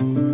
[0.00, 0.27] Yo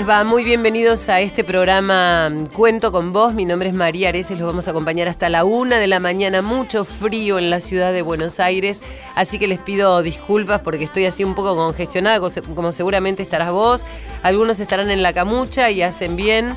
[0.00, 0.24] les va?
[0.24, 3.34] Muy bienvenidos a este programa mm, Cuento con vos.
[3.34, 6.40] Mi nombre es María Areces, los vamos a acompañar hasta la una de la mañana.
[6.42, 8.82] Mucho frío en la ciudad de Buenos Aires,
[9.14, 13.52] así que les pido disculpas porque estoy así un poco congestionada, co- como seguramente estarás
[13.52, 13.84] vos.
[14.22, 16.54] Algunos estarán en la camucha y hacen bien.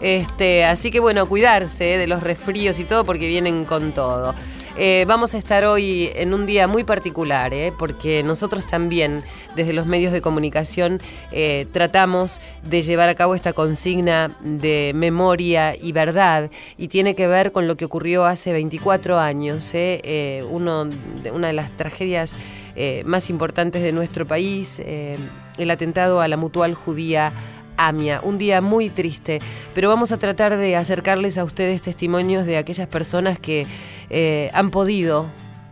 [0.00, 4.34] Este, así que bueno, cuidarse eh, de los resfríos y todo porque vienen con todo.
[4.78, 9.22] Eh, vamos a estar hoy en un día muy particular, eh, porque nosotros también,
[9.54, 11.00] desde los medios de comunicación,
[11.32, 17.26] eh, tratamos de llevar a cabo esta consigna de memoria y verdad, y tiene que
[17.26, 19.72] ver con lo que ocurrió hace 24 años,
[20.50, 20.84] una
[21.46, 22.36] de las tragedias
[23.06, 27.32] más importantes de nuestro país, el atentado a la mutual judía
[27.76, 28.20] AMIA.
[28.22, 29.40] Un día muy triste,
[29.74, 33.66] pero vamos a tratar de acercarles a ustedes testimonios de aquellas personas que
[34.10, 35.26] eh, han podido,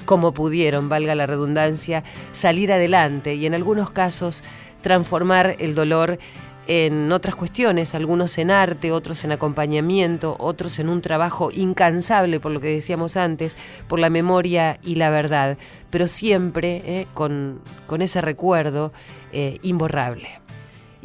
[0.05, 4.45] como pudieron, valga la redundancia, salir adelante y en algunos casos
[4.83, 6.19] transformar el dolor
[6.67, 12.53] en otras cuestiones, algunos en arte, otros en acompañamiento, otros en un trabajo incansable, por
[12.53, 13.57] lo que decíamos antes,
[13.89, 15.59] por la memoria y la verdad,
[15.91, 18.93] pero siempre eh, con, con ese recuerdo
[19.33, 20.44] eh, imborrable.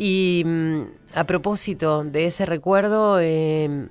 [0.02, 0.82] Y mm,
[1.14, 3.90] a propósito de ese recuerdo, eh,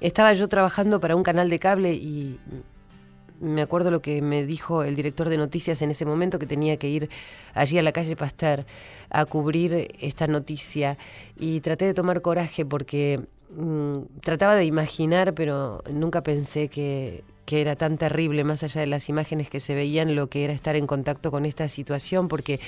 [0.00, 2.38] estaba yo trabajando para un canal de cable y
[3.40, 6.78] me acuerdo lo que me dijo el director de noticias en ese momento, que tenía
[6.78, 7.10] que ir
[7.52, 8.64] allí a la calle Pasteur
[9.10, 10.96] a cubrir esta noticia.
[11.38, 13.20] Y traté de tomar coraje porque
[13.54, 18.86] mm, trataba de imaginar, pero nunca pensé que, que era tan terrible, más allá de
[18.86, 22.60] las imágenes que se veían, lo que era estar en contacto con esta situación, porque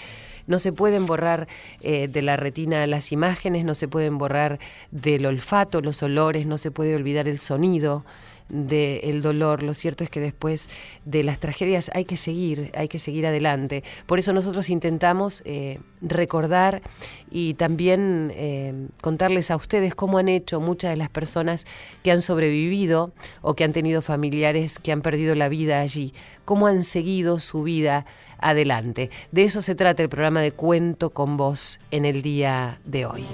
[0.46, 1.48] no se pueden borrar
[1.80, 4.58] eh, de la retina las imágenes, no se pueden borrar
[4.90, 8.04] del olfato, los olores, no se puede olvidar el sonido
[8.48, 9.62] del dolor.
[9.62, 10.68] Lo cierto es que después
[11.04, 13.82] de las tragedias hay que seguir, hay que seguir adelante.
[14.06, 16.82] Por eso nosotros intentamos eh, recordar
[17.30, 21.66] y también eh, contarles a ustedes cómo han hecho muchas de las personas
[22.02, 23.12] que han sobrevivido
[23.42, 26.12] o que han tenido familiares que han perdido la vida allí,
[26.44, 28.06] cómo han seguido su vida
[28.38, 29.10] adelante.
[29.32, 33.24] De eso se trata el programa de Cuento con Vos en el día de hoy.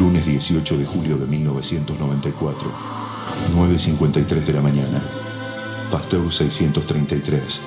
[0.00, 2.72] Lunes 18 de julio de 1994,
[3.54, 5.06] 9.53 de la mañana,
[5.90, 7.60] Pasteur 633,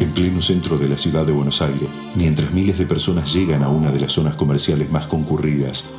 [0.00, 3.68] en pleno centro de la ciudad de Buenos Aires, mientras miles de personas llegan a
[3.68, 5.90] una de las zonas comerciales más concurridas,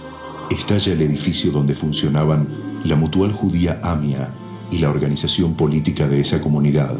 [0.49, 2.47] estalla el edificio donde funcionaban
[2.83, 4.33] la mutual judía AMIA
[4.71, 6.97] y la organización política de esa comunidad,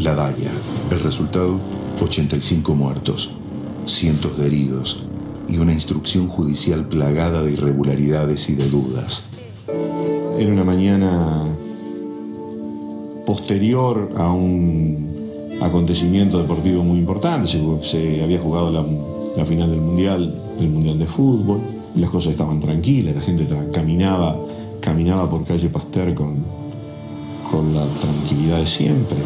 [0.00, 0.50] la DAIA.
[0.90, 1.60] El resultado,
[2.02, 3.36] 85 muertos,
[3.84, 5.09] cientos de heridos
[5.50, 9.26] y una instrucción judicial plagada de irregularidades y de dudas.
[10.38, 11.44] Era una mañana
[13.26, 17.48] posterior a un acontecimiento deportivo muy importante.
[17.82, 18.84] Se, había jugado la,
[19.36, 21.60] la, final del Mundial, del Mundial de Fútbol.
[21.96, 24.38] Las cosas estaban tranquilas, la gente caminaba,
[24.80, 26.36] caminaba por calle Pasteur con,
[27.50, 29.18] con la tranquilidad de siempre.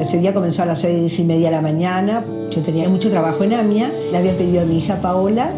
[0.00, 2.24] Ese día comenzó a las seis y media de la mañana.
[2.50, 3.92] Yo tenía mucho trabajo en AMIA.
[4.10, 5.50] Le había pedido a mi hija Paola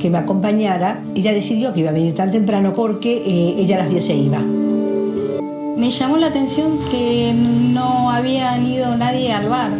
[0.00, 1.02] que me acompañara.
[1.14, 4.14] Ella decidió que iba a venir tan temprano porque eh, ella a las 10 se
[4.14, 4.38] iba.
[4.38, 9.70] Me llamó la atención que no habían ido nadie al bar.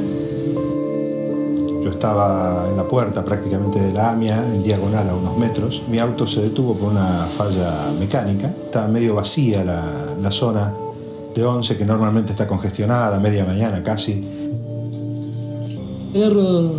[1.83, 5.83] Yo estaba en la puerta prácticamente de la AMIA, en diagonal a unos metros.
[5.89, 8.49] Mi auto se detuvo por una falla mecánica.
[8.49, 10.75] Estaba medio vacía la, la zona
[11.35, 14.25] de 11, que normalmente está congestionada, media mañana casi.
[16.15, 16.73] Agarro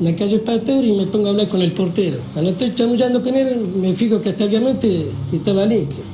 [0.00, 2.18] la calle Pasteur y me pongo a hablar con el portero.
[2.32, 6.04] Cuando estoy chamullando con él, me fijo que hasta obviamente estaba limpio.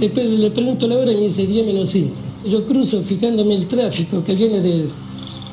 [0.00, 2.14] Después le pregunto la hora y me dice 10 menos 5.
[2.46, 4.88] Yo cruzo fijándome el tráfico que viene de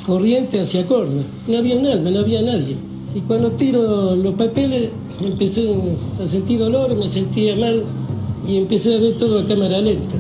[0.06, 1.24] Corriente hacia Corna.
[1.48, 2.76] No había un alma, no había nadie.
[3.16, 4.92] Y cuando tiro los papeles,
[5.24, 5.74] empecé
[6.22, 7.84] a sentir dolor, me sentía mal
[8.48, 10.16] y empecé a ver todo a cámara lenta.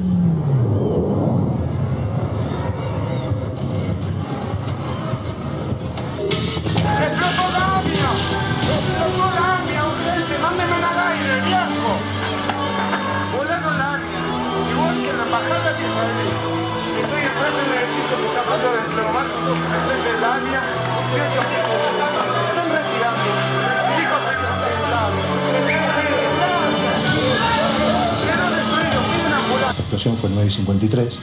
[29.96, 31.20] Explosión fue en 953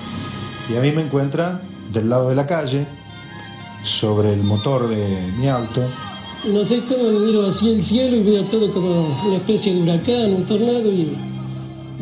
[0.71, 1.61] y a mí me encuentra
[1.93, 2.87] del lado de la calle,
[3.85, 5.83] sobre el motor de mi auto.
[6.51, 9.83] No sé cómo me miro hacia el cielo y veo todo como una especie de
[9.83, 11.17] huracán, un tornado y,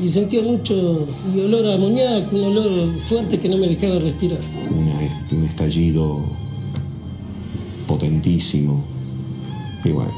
[0.00, 4.38] y sentía mucho y olor a amoníaco, un olor fuerte que no me dejaba respirar.
[4.70, 6.20] Un estallido
[7.86, 8.84] potentísimo
[9.84, 10.14] y bueno,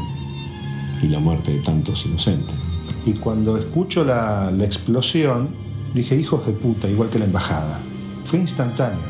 [1.02, 2.56] y la muerte de tantos inocentes.
[3.06, 5.61] Y cuando escucho la, la explosión,
[5.94, 7.80] dije, hijos de puta, igual que la embajada.
[8.24, 9.00] Fue instantáneo,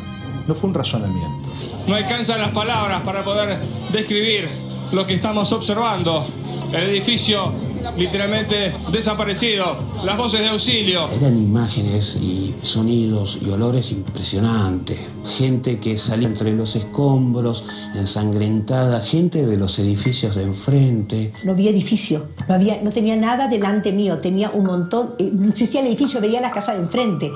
[0.47, 1.49] no fue un razonamiento.
[1.87, 3.61] No alcanzan las palabras para poder
[3.93, 4.49] describir
[4.93, 6.25] lo que estamos observando.
[6.73, 7.53] El edificio
[7.97, 11.09] literalmente desaparecido, las voces de auxilio.
[11.11, 14.99] Eran imágenes y sonidos y olores impresionantes.
[15.25, 17.65] Gente que salía entre los escombros,
[17.95, 21.33] ensangrentada, gente de los edificios de enfrente.
[21.45, 25.49] No había edificio, no, había, no tenía nada delante mío, tenía un montón, eh, no
[25.51, 27.33] existía el edificio, veía las casas de enfrente.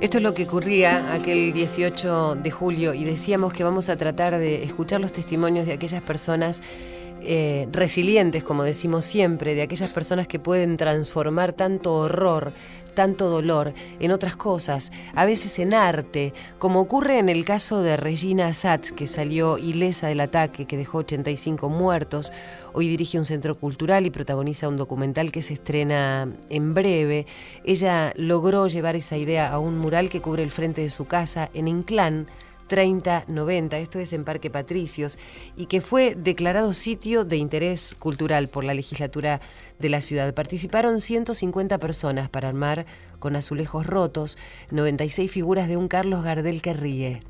[0.00, 4.38] Esto es lo que ocurría aquel 18 de julio y decíamos que vamos a tratar
[4.38, 6.62] de escuchar los testimonios de aquellas personas
[7.20, 12.52] eh, resilientes, como decimos siempre, de aquellas personas que pueden transformar tanto horror,
[12.98, 17.96] tanto dolor en otras cosas, a veces en arte, como ocurre en el caso de
[17.96, 22.32] Regina Satz, que salió ilesa del ataque que dejó 85 muertos.
[22.72, 27.26] Hoy dirige un centro cultural y protagoniza un documental que se estrena en breve.
[27.62, 31.50] Ella logró llevar esa idea a un mural que cubre el frente de su casa
[31.54, 32.26] en Inclán,
[32.68, 35.18] 3090, esto es en Parque Patricios,
[35.56, 39.40] y que fue declarado sitio de interés cultural por la legislatura
[39.78, 40.32] de la ciudad.
[40.34, 42.86] Participaron 150 personas para armar
[43.18, 44.38] con azulejos rotos
[44.70, 47.22] 96 figuras de un Carlos Gardel que ríe.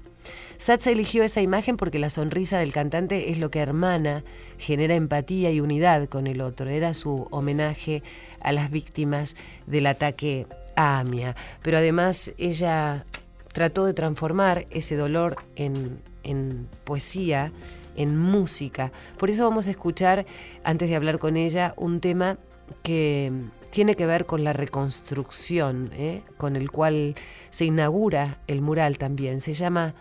[0.58, 4.24] Satz eligió esa imagen porque la sonrisa del cantante es lo que hermana,
[4.58, 6.68] genera empatía y unidad con el otro.
[6.68, 8.02] Era su homenaje
[8.40, 9.36] a las víctimas
[9.66, 11.36] del ataque a Amia.
[11.62, 13.06] Pero además ella
[13.52, 17.52] trató de transformar ese dolor en, en poesía,
[17.96, 18.92] en música.
[19.18, 20.26] Por eso vamos a escuchar,
[20.64, 22.38] antes de hablar con ella, un tema
[22.82, 23.32] que
[23.70, 26.22] tiene que ver con la reconstrucción, ¿eh?
[26.36, 27.14] con el cual
[27.50, 29.40] se inaugura el mural también.
[29.40, 29.94] Se llama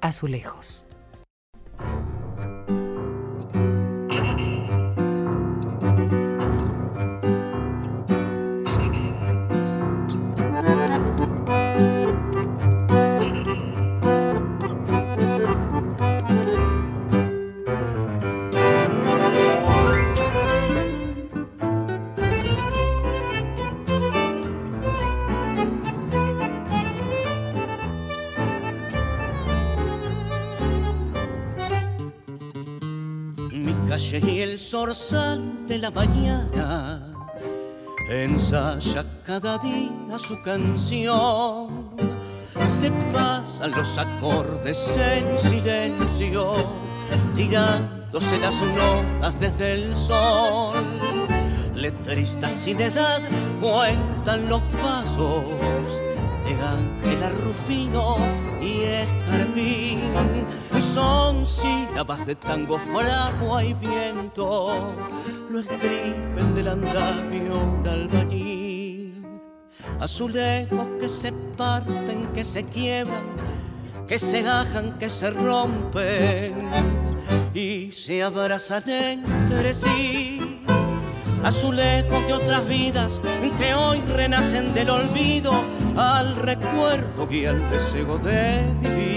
[0.00, 0.86] Azulejos.
[34.70, 37.00] Zorzal de la mañana
[38.08, 41.90] ensaya cada día su canción.
[42.78, 46.54] Se pasan los acordes en silencio,
[47.34, 50.86] tirándose las notas desde el sol.
[51.74, 53.22] Letristas sin edad
[53.60, 55.46] cuentan los pasos
[56.44, 58.18] de Ángela Rufino
[58.62, 60.12] y Escarpín.
[60.94, 61.44] Son
[62.00, 64.94] sílabas de tango, fragua y viento,
[65.50, 69.26] lo escriben del andamio un albañil.
[70.00, 73.22] Azulejos que se parten, que se quiebran,
[74.08, 76.54] que se gajan, que se rompen
[77.52, 80.64] y se abrazan entre sí.
[81.44, 83.20] Azulejos de otras vidas
[83.58, 85.52] que hoy renacen del olvido
[85.96, 89.09] al recuerdo y al deseo de vivir.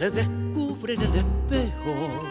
[0.00, 2.22] Se descubre en el espejo,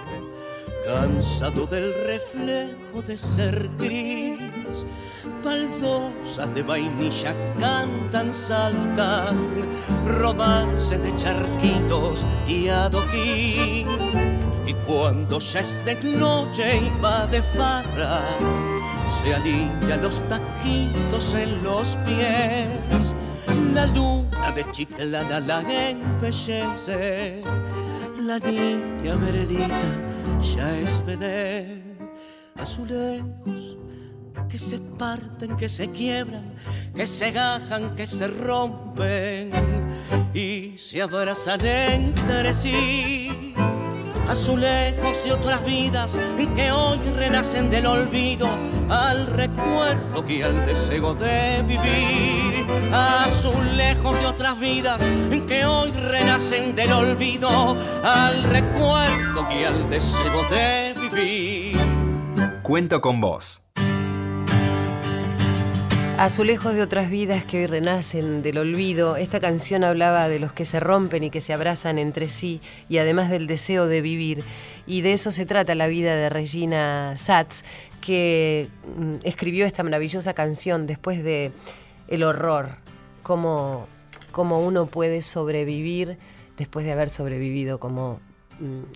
[0.88, 4.88] cansado del reflejo de ser gris.
[5.44, 9.68] Baldosas de vainilla cantan, saltan,
[10.08, 13.88] romances de charquitos y adoquín.
[14.66, 18.24] Y cuando ya es de noche y va de farra,
[19.22, 23.14] se alivia los taquitos en los pies.
[23.74, 27.42] La luna de Chiclana la embellece,
[28.18, 29.82] la niña veredita
[30.42, 31.98] ya es vedette.
[32.60, 33.78] Azulejos
[34.60, 36.54] se parten, que se quiebran,
[36.96, 39.52] que se gajan, que se rompen
[40.34, 43.56] y se abrazan entre sí
[44.30, 46.16] azulejos de otras vidas
[46.56, 48.48] que hoy renacen del olvido
[48.90, 52.49] al recuerdo y al deseo de vivir.
[52.92, 55.02] Azulejos de otras vidas
[55.48, 61.78] que hoy renacen del olvido al recuerdo y al deseo de vivir.
[62.62, 63.64] Cuento con vos.
[66.20, 69.16] Azulejos de otras vidas que hoy renacen del olvido.
[69.16, 72.60] Esta canción hablaba de los que se rompen y que se abrazan entre sí
[72.90, 74.44] y además del deseo de vivir.
[74.86, 77.64] Y de eso se trata la vida de Regina Satz,
[78.02, 78.68] que
[78.98, 81.54] mm, escribió esta maravillosa canción después de
[82.10, 82.70] el horror,
[83.24, 83.88] cómo,
[84.32, 86.18] cómo uno puede sobrevivir
[86.58, 88.20] después de haber sobrevivido como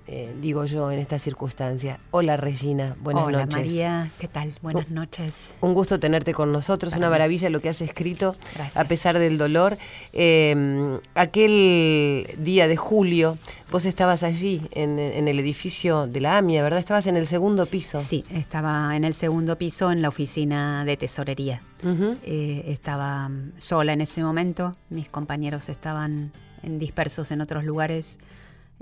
[0.08, 2.00] eh, digo yo, en esta circunstancia.
[2.12, 3.56] Hola Regina, buenas Hola, noches.
[3.58, 4.54] María, ¿qué tal?
[4.62, 5.56] Buenas noches.
[5.62, 8.78] Un gusto tenerte con nosotros, una maravilla lo que has escrito, Gracias.
[8.78, 9.78] a pesar del dolor.
[10.12, 13.38] Eh, aquel día de julio,
[13.72, 16.80] vos estabas allí, en, en el edificio de la AMIA, ¿verdad?
[16.80, 18.02] Estabas en el segundo piso.
[18.02, 21.62] Sí, estaba en el segundo piso en la oficina de tesorería.
[21.86, 26.32] Eh, estaba mm, sola en ese momento, mis compañeros estaban
[26.64, 28.20] dispersos en otros lugares.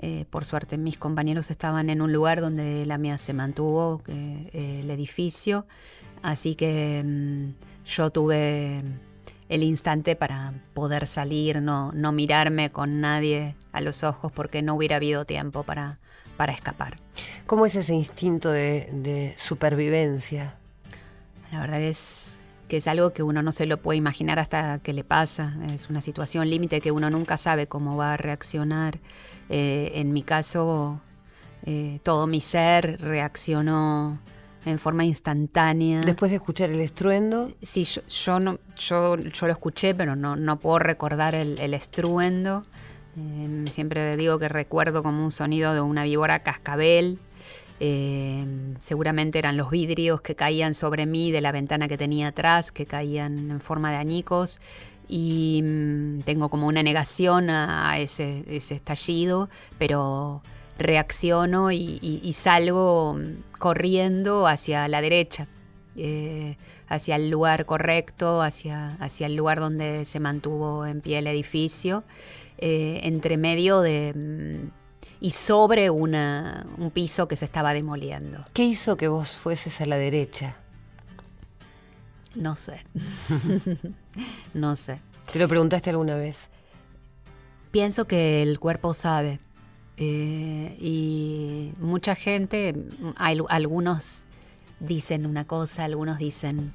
[0.04, 4.80] Eh, por suerte mis compañeros estaban en un lugar donde la mía se mantuvo, eh,
[4.82, 5.64] el edificio,
[6.22, 8.82] así que mm, yo tuve
[9.48, 14.74] el instante para poder salir, no, no mirarme con nadie a los ojos porque no
[14.74, 16.00] hubiera habido tiempo para,
[16.36, 16.98] para escapar.
[17.46, 20.56] ¿Cómo es ese instinto de, de supervivencia?
[21.52, 24.94] La verdad es que es algo que uno no se lo puede imaginar hasta que
[24.94, 25.54] le pasa.
[25.68, 28.98] Es una situación límite que uno nunca sabe cómo va a reaccionar.
[29.52, 30.98] Eh, en mi caso,
[31.66, 34.18] eh, todo mi ser reaccionó
[34.64, 36.00] en forma instantánea.
[36.00, 37.50] Después de escuchar el estruendo.
[37.60, 41.74] Sí, yo, yo no, yo, yo lo escuché, pero no, no puedo recordar el, el
[41.74, 42.62] estruendo.
[43.18, 47.18] Eh, siempre digo que recuerdo como un sonido de una víbora cascabel.
[47.84, 48.46] Eh,
[48.78, 52.86] seguramente eran los vidrios que caían sobre mí de la ventana que tenía atrás, que
[52.86, 54.60] caían en forma de añicos.
[55.08, 60.42] Y mm, tengo como una negación a, ese, ese estallido, pero
[60.78, 65.46] reacciono y, y- y salgo mm, corriendo hacia la derecha,
[65.96, 66.56] eh,
[66.88, 72.04] hacia el lugar correcto, hacia, hacia el lugar donde se mantuvo en pie el edificio,
[72.58, 74.14] eh, entre medio de...
[74.14, 74.82] mm,
[75.20, 78.44] y sobre una, un piso que se estaba demoliendo.
[78.54, 80.56] ¿Qué hizo que vos fueses a la derecha?
[82.34, 82.82] No sé.
[84.54, 85.00] no sé.
[85.32, 86.50] ¿Te lo preguntaste alguna vez?
[87.70, 89.38] Pienso que el cuerpo sabe.
[89.96, 92.74] eh, y mucha gente,
[93.16, 94.24] algunos
[94.80, 96.72] dicen una cosa, algunos dicen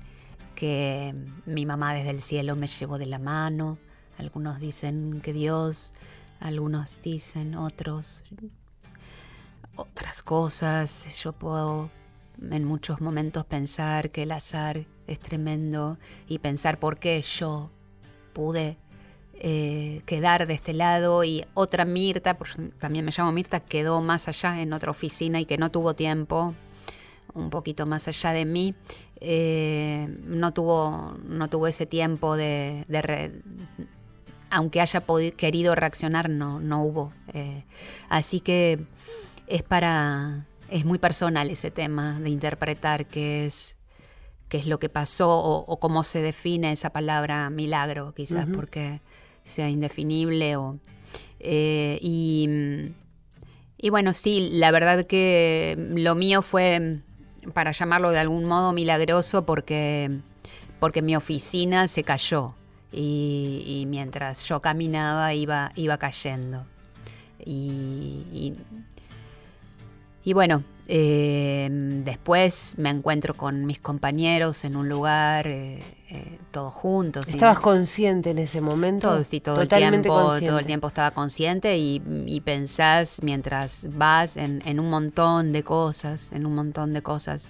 [0.55, 1.13] que
[1.45, 3.77] mi mamá desde el cielo me llevó de la mano,
[4.17, 5.93] algunos dicen que Dios,
[6.39, 8.23] algunos dicen otros
[9.77, 11.15] otras cosas.
[11.21, 11.89] Yo puedo
[12.41, 17.71] en muchos momentos pensar que el azar es tremendo y pensar por qué yo
[18.33, 18.77] pude
[19.39, 24.27] eh, quedar de este lado y otra Mirta, porque también me llamo Mirta, quedó más
[24.27, 26.55] allá en otra oficina y que no tuvo tiempo,
[27.33, 28.73] un poquito más allá de mí,
[29.19, 32.85] eh, no, tuvo, no tuvo ese tiempo de,
[34.49, 35.03] aunque haya
[35.35, 37.13] querido reaccionar, no, no hubo.
[37.33, 37.63] Eh,
[38.09, 38.79] así que
[39.47, 40.45] es para.
[40.69, 43.75] Es muy personal ese tema de interpretar qué es
[44.49, 49.01] qué es lo que pasó o, o cómo se define esa palabra milagro, quizás porque
[49.43, 50.77] sea indefinible o.
[51.41, 52.49] eh, y,
[53.77, 56.99] y bueno, sí, la verdad que lo mío fue,
[57.53, 60.19] para llamarlo de algún modo, milagroso porque,
[60.79, 62.55] porque mi oficina se cayó
[62.93, 66.65] y, y mientras yo caminaba iba, iba cayendo.
[67.45, 68.53] Y, y-
[70.27, 71.69] y bueno, eh,
[72.03, 77.29] después me encuentro con mis compañeros en un lugar, eh, eh, todos juntos.
[77.29, 79.07] y- ¿Estabas consciente en ese momento?
[79.09, 80.47] todo, sí, todo el tiempo, consciente.
[80.49, 85.63] todo el tiempo estaba consciente y, y pensás mientras vas en, en un montón de
[85.63, 87.47] cosas, en un montón de cosas.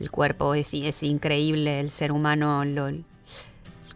[0.00, 2.88] El cuerpo es, es increíble, el ser humano, lo,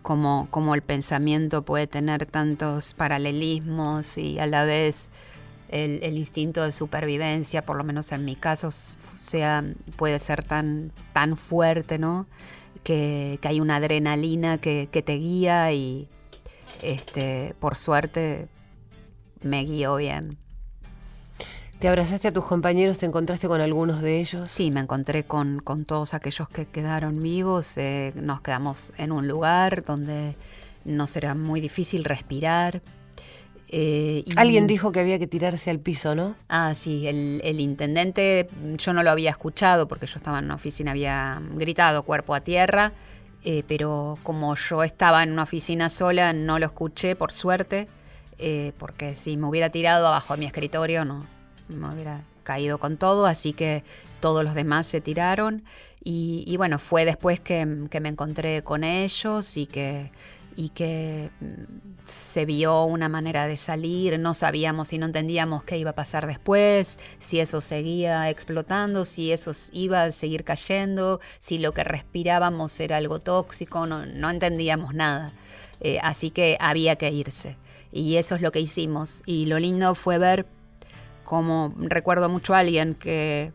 [0.02, 5.08] como, como el pensamiento puede tener tantos paralelismos y a la vez
[5.68, 9.64] el, el instinto de supervivencia, por lo menos en mi caso, sea,
[9.96, 12.26] puede ser tan, tan fuerte, ¿no?
[12.82, 16.08] Que, que hay una adrenalina que, que te guía y
[16.82, 18.48] este, por suerte
[19.42, 20.38] me guió bien.
[21.78, 22.98] ¿Te abrazaste a tus compañeros?
[22.98, 24.50] ¿Te encontraste con algunos de ellos?
[24.50, 27.76] Sí, me encontré con, con todos aquellos que quedaron vivos.
[27.76, 30.37] Eh, nos quedamos en un lugar donde
[30.84, 32.82] nos era muy difícil respirar.
[33.70, 36.34] Eh, Alguien dijo que había que tirarse al piso, ¿no?
[36.48, 38.48] Ah, sí, el, el, intendente,
[38.78, 42.40] yo no lo había escuchado porque yo estaba en una oficina, había gritado cuerpo a
[42.40, 42.92] tierra,
[43.44, 47.88] eh, pero como yo estaba en una oficina sola, no lo escuché, por suerte,
[48.78, 51.26] porque si me hubiera tirado abajo de mi escritorio, no,
[51.68, 53.84] me hubiera caído con todo, así que
[54.20, 55.62] todos los demás se tiraron
[56.02, 60.10] y, bueno, fue después que, me encontré con ellos y que,
[60.58, 65.78] y que mm, se vio una manera de salir, no sabíamos y no entendíamos qué
[65.78, 71.58] iba a pasar después, si eso seguía explotando, si eso iba a seguir cayendo, si
[71.58, 75.32] lo que respirábamos era algo tóxico, no, entendíamos nada.
[75.80, 77.56] Eh, así que había que irse.
[77.92, 79.22] Y eso es lo que hicimos.
[79.26, 80.44] Y lo lindo fue ver
[81.22, 83.52] como recuerdo mucho a alguien que,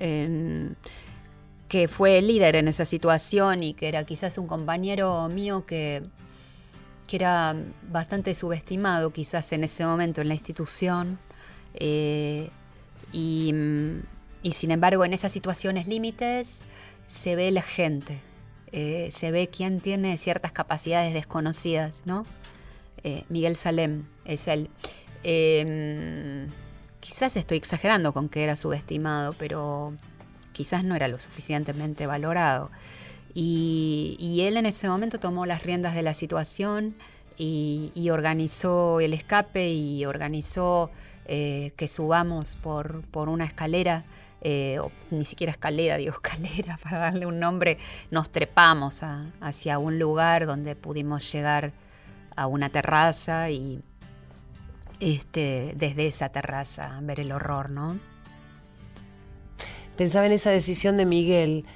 [0.00, 6.02] que fue el líder en esa situación y que era quizás un compañero mío que,
[7.10, 7.56] que era
[7.90, 11.18] bastante subestimado quizás en ese momento en la institución.
[11.74, 12.50] Eh,
[13.12, 13.52] y,
[14.52, 16.60] sin embargo en esas situaciones límites
[17.08, 18.20] se ve la gente,
[18.70, 22.24] eh, se ve quién tiene ciertas capacidades desconocidas, ¿no?
[23.02, 24.70] Eh, Miguel Salem es él.
[27.00, 29.94] Quizás estoy exagerando con que era subestimado, pero
[30.52, 32.70] quizás no era lo suficientemente valorado.
[33.34, 36.94] Y, él en ese momento tomó las riendas de la situación
[37.36, 40.90] y, organizó el escape y organizó
[41.26, 44.04] eh, que subamos por, por una escalera,
[44.40, 47.78] eh, ni siquiera escalera, digo escalera para darle un nombre,
[48.10, 49.02] nos trepamos
[49.40, 51.72] hacia un lugar donde pudimos llegar
[52.36, 53.80] a una terraza y
[54.98, 57.98] este, desde esa terraza, ver el horror, ¿no?
[59.96, 61.66] Pensaba en esa decisión de Miguel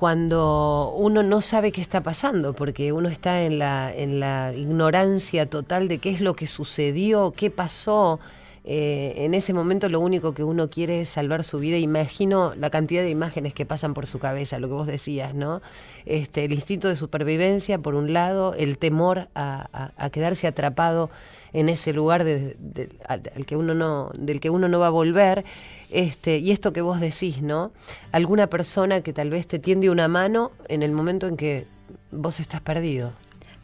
[0.00, 5.44] cuando uno no sabe qué está pasando, porque uno está en la, en la ignorancia
[5.44, 8.18] total de qué es lo que sucedió, qué pasó,
[8.64, 11.78] eh, en ese momento lo único que uno quiere es salvar su vida.
[11.78, 15.62] Imagino la cantidad de imágenes que pasan por su cabeza, lo que vos decías, ¿no?
[16.04, 21.10] Este, el instinto de supervivencia, por un lado, el temor a, quedarse atrapado
[21.52, 25.44] en ese lugar del que uno no va a volver.
[25.90, 27.72] Este, y esto que vos decís, ¿no?
[28.12, 31.66] Alguna persona que tal vez te tiende una mano en el momento en que
[32.10, 33.12] vos estás perdido.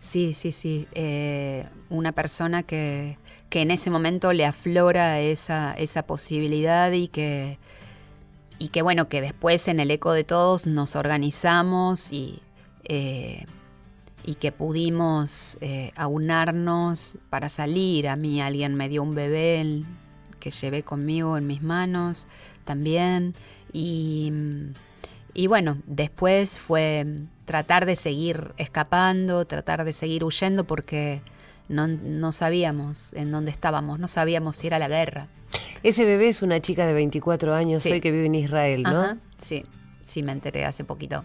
[0.06, 0.86] Sí, sí, sí.
[0.92, 3.18] Eh, una persona que,
[3.50, 7.58] que, en ese momento le aflora esa, esa posibilidad y que,
[8.60, 12.40] y que, bueno, que después en el eco de todos nos organizamos y,
[12.84, 13.46] eh,
[14.24, 18.06] y que pudimos eh, aunarnos para salir.
[18.06, 19.82] A mí alguien me dio un bebé
[20.38, 22.28] que llevé conmigo en mis manos
[22.64, 23.34] también.
[23.72, 24.32] Y,
[25.36, 27.04] y bueno, después fue
[27.44, 31.20] tratar de seguir escapando, tratar de seguir huyendo porque
[31.68, 35.28] no, sabíamos en dónde estábamos, no sabíamos si era la guerra.
[35.82, 39.18] Ese bebé es una chica de 24 años hoy que vive en Israel, ¿no?
[39.36, 39.62] sí,
[40.00, 41.22] sí, me enteré hace poquito.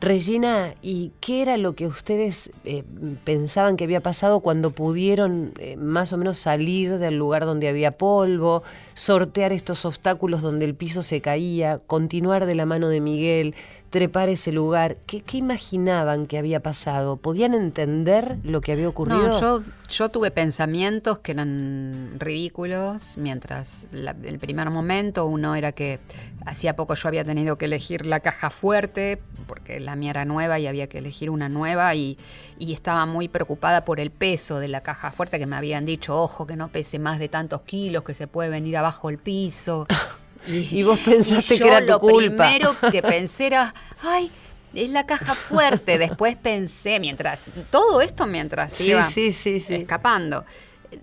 [0.00, 2.84] Regina, ¿y qué era lo que ustedes eh,
[3.24, 7.98] pensaban que había pasado cuando pudieron eh, más o menos salir del lugar donde había
[7.98, 8.62] polvo,
[8.94, 13.56] sortear estos obstáculos donde el piso se caía, continuar de la mano de Miguel,
[13.90, 14.98] trepar ese lugar?
[15.06, 17.16] ¿Qué, imaginaban que había pasado?
[17.16, 19.28] ¿Podían entender lo que había ocurrido?
[19.28, 25.98] No, yo, yo tuve pensamientos que eran ridículos, mientras el primer momento uno era que
[26.46, 30.58] hacía poco yo había tenido que elegir la caja fuerte, porque la mía era nueva
[30.58, 32.18] y había que elegir una nueva, y,
[32.58, 36.20] y estaba muy preocupada por el peso de la caja fuerte, que me habían dicho,
[36.20, 39.86] ojo, que no pese más de tantos kilos, que se puede venir abajo el piso.
[40.46, 42.48] Y, vos pensaste que era tu lo culpa.
[42.48, 44.30] primero que pensé era, ay,
[44.74, 45.98] es la caja fuerte.
[45.98, 50.44] Después pensé, mientras, todo esto mientras iba sí, sí, escapando.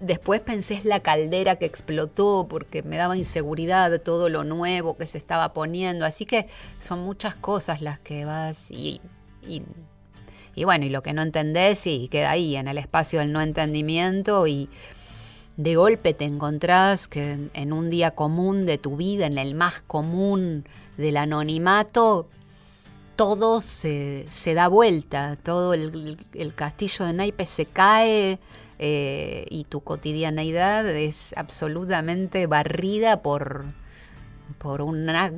[0.01, 5.05] Después pensé es la caldera que explotó porque me daba inseguridad todo lo nuevo que
[5.05, 6.05] se estaba poniendo.
[6.05, 6.47] Así que
[6.79, 8.99] son muchas cosas las que vas y,
[9.47, 13.41] y, bueno, y lo que no entendés y queda ahí en el espacio del no
[13.41, 14.69] entendimiento y
[15.57, 19.81] de golpe te encontrás que en un día común de tu vida, en el más
[19.81, 20.67] común
[20.97, 22.27] del anonimato,
[23.15, 26.17] todo se, da vuelta, todo el,
[26.55, 28.39] castillo de naipes se cae
[28.79, 33.65] eh, y tu cotidianeidad es absolutamente barrida por,
[34.57, 34.83] por,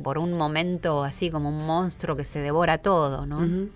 [0.04, 3.68] por un momento así como un monstruo que se devora todo, ¿no?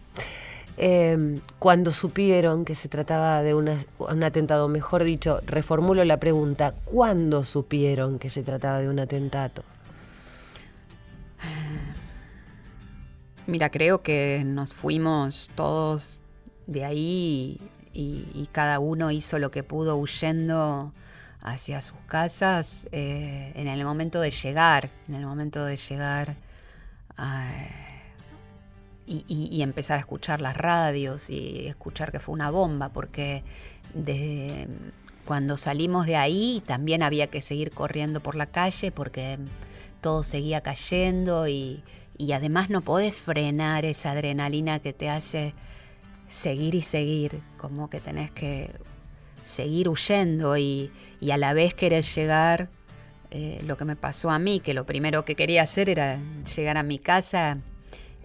[0.78, 6.74] eh, cuando supieron que se trataba de una- un atentado, mejor dicho, reformulo la pregunta,
[6.86, 9.64] ¿cuándo supieron que se trataba de un atentado?
[13.48, 16.22] Mira, creo que nos fuimos todos
[16.68, 17.60] de ahí
[17.94, 20.94] y, cada uno hizo lo que pudo huyendo
[21.42, 26.36] hacia sus casas eh, en el momento de llegar, en el momento de llegar
[27.18, 27.50] a-
[29.08, 33.44] y, empezar a escuchar las radios y escuchar que fue una bomba, porque
[35.26, 39.38] cuando salimos de ahí también había que seguir corriendo por la calle porque
[40.00, 41.84] todo seguía cayendo y,
[42.18, 45.54] y además no podés frenar esa adrenalina que te hace
[46.32, 48.72] seguir y seguir, como que tenés que
[49.44, 50.90] seguir huyendo y,
[51.20, 52.70] y a la vez querés llegar,
[53.32, 56.20] eh, lo que me pasó a mí, que lo primero que quería hacer era
[56.56, 57.58] llegar a mi casa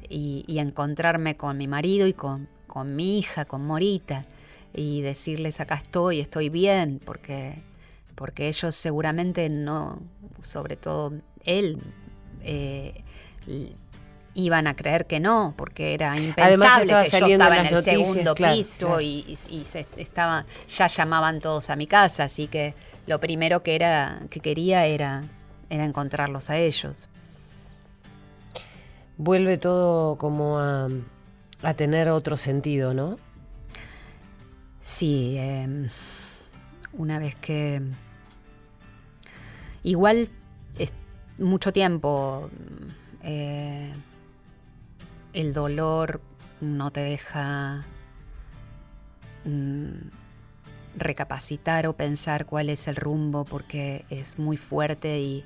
[0.09, 4.25] y, y encontrarme con mi marido y con, con mi hija, con Morita,
[4.73, 7.55] y decirles acá estoy, estoy bien, porque,
[8.14, 10.01] porque ellos seguramente no,
[10.42, 11.12] sobre todo
[11.45, 11.81] él,
[12.42, 13.03] eh,
[14.37, 18.07] iban a creer que no, porque era impensable que yo en estaba en, el noticias,
[18.09, 19.01] segundo claro, piso claro.
[19.01, 22.75] y, y- y se estaba, ya llamaban todos a mi casa, así que
[23.07, 25.25] lo primero que era que quería era,
[25.70, 27.09] era encontrarlos a ellos.
[29.16, 30.88] Vuelve todo como a,
[31.62, 33.18] a tener otro sentido, ¿no?
[34.83, 35.88] Sí, eh,
[36.92, 37.81] una vez que...
[39.83, 40.29] Igual
[40.79, 40.92] es
[41.38, 42.51] mucho tiempo
[43.22, 43.90] eh,
[45.37, 46.22] el dolor
[46.62, 47.85] no te deja
[49.44, 50.09] mm,
[50.96, 55.44] recapacitar o pensar cuál es el rumbo porque es muy fuerte y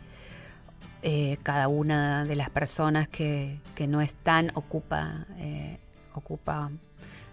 [1.02, 5.80] eh, cada una de las personas que, que no están ocupa, eh,
[6.14, 6.70] ocupa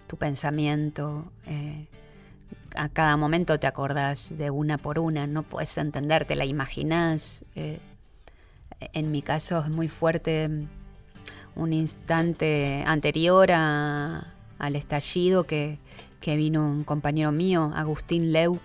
[0.08, 1.32] tu pensamiento.
[1.46, 1.86] eh,
[2.76, 7.46] a cada momento te acordás de una por una, no puedes entender, te la imaginás.
[7.56, 10.68] en mi caso es muy fuerte
[11.58, 15.80] un instante anterior al estallido que,
[16.26, 18.60] vino un compañero mío, Agustín Leu,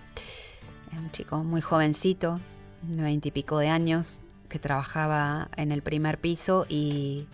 [0.97, 2.39] un chico muy jovencito,
[2.83, 7.25] de veintipico de años, que trabajaba en el primer piso y,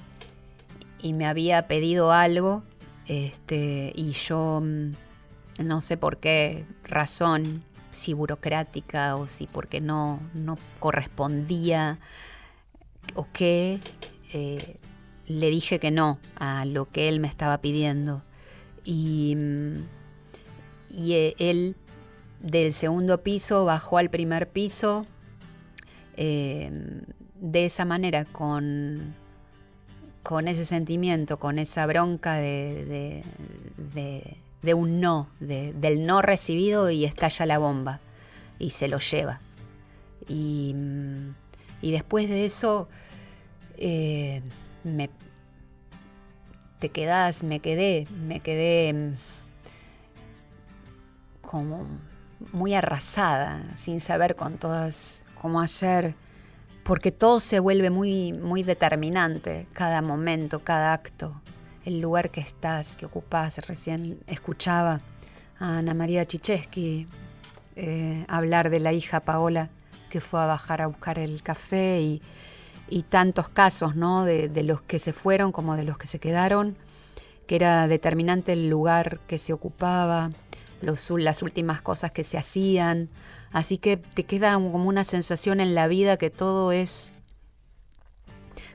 [1.02, 2.64] y me había pedido algo
[3.08, 4.92] este, y yo mm,
[5.66, 11.98] no sé por qué razón, si burocrática o si porque no, no correspondía
[13.16, 13.80] o qué,
[14.32, 14.78] eh,
[15.30, 18.24] le dije que no a lo que él me estaba pidiendo.
[18.84, 19.38] Y,
[20.90, 21.76] y eh, él
[22.42, 25.06] del segundo piso bajó al primer piso
[26.18, 26.72] eh,
[27.40, 29.14] de esa manera, con,
[30.24, 33.24] con ese sentimiento, con esa bronca de,
[33.94, 38.02] de- un no, de- del no recibido y estalla la bomba
[38.60, 39.42] y se lo lleva.
[40.28, 40.76] Y,
[41.82, 42.88] y después de eso
[43.78, 44.42] eh,
[44.84, 45.10] me,
[46.80, 49.14] te quedás, me quedé, me quedé mm,
[51.42, 51.88] como
[52.52, 56.16] muy arrasada, sin saber con todas cómo hacer,
[56.84, 61.42] porque todo se vuelve muy, muy determinante, cada momento, cada acto,
[61.86, 63.66] el lugar que estás, que ocupás.
[63.68, 65.02] Recién escuchaba
[65.60, 67.06] a Ana María Chichesky
[67.76, 69.70] eh, hablar de la hija Paola
[70.10, 72.22] que fue a bajar a buscar el café y,
[72.90, 74.26] y tantos casos, ¿no?
[74.26, 76.78] De, de los que se fueron como de los que se quedaron,
[77.48, 80.30] que era determinante el lugar que se ocupaba,
[80.82, 83.10] los, las últimas cosas que se hacían.
[83.52, 87.14] Así que te queda como una sensación en la vida que todo es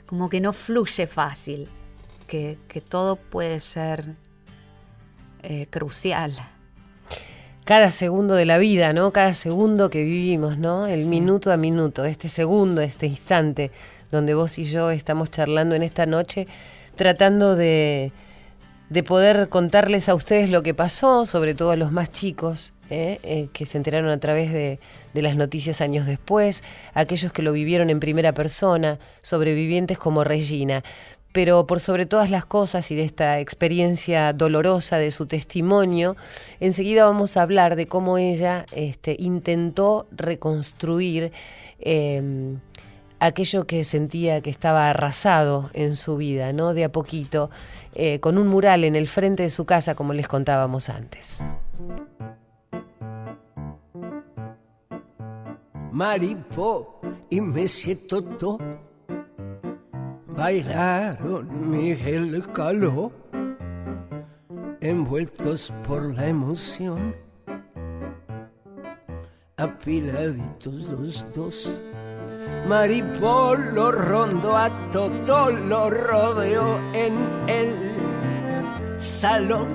[0.07, 1.69] como que no fluye fácil,
[2.27, 4.17] que, que todo puede ser
[5.43, 6.35] eh, crucial.
[7.65, 9.13] Cada segundo de la vida, ¿no?
[9.13, 10.87] Cada segundo que vivimos, ¿no?
[10.87, 13.71] El minuto a minuto, este segundo, este instante
[14.15, 16.47] donde vos y yo estamos charlando en esta noche,
[16.97, 18.13] tratando de,
[18.89, 23.19] de poder contarles a ustedes lo que pasó, sobre todo a los más chicos, ¿eh?
[23.25, 24.79] Eh, que se enteraron a través de,
[25.13, 26.63] de las noticias años después,
[26.95, 30.85] aquellos que lo vivieron en primera persona, sobrevivientes como Regina.
[31.33, 36.17] Pero por sobre todas las cosas y de esta experiencia dolorosa de su testimonio,
[36.61, 41.33] enseguida vamos a hablar de cómo ella este, intentó reconstruir
[41.81, 42.57] eh,
[43.21, 46.75] aquello que sentía que estaba arrasado en su vida, ¿no?
[46.75, 47.51] De a poquito,
[47.95, 51.45] eh, con un mural en el frente de su casa, como les contábamos antes.
[55.93, 57.01] Maripo
[57.31, 58.59] y Messi Totó
[60.27, 63.13] bailaron Miguel Caló
[64.85, 67.17] envueltos por la emoción,
[69.57, 71.71] apiladitos los dos.
[72.67, 77.13] Maripolo rondo a todo lo rodeó en
[77.47, 79.69] el salón.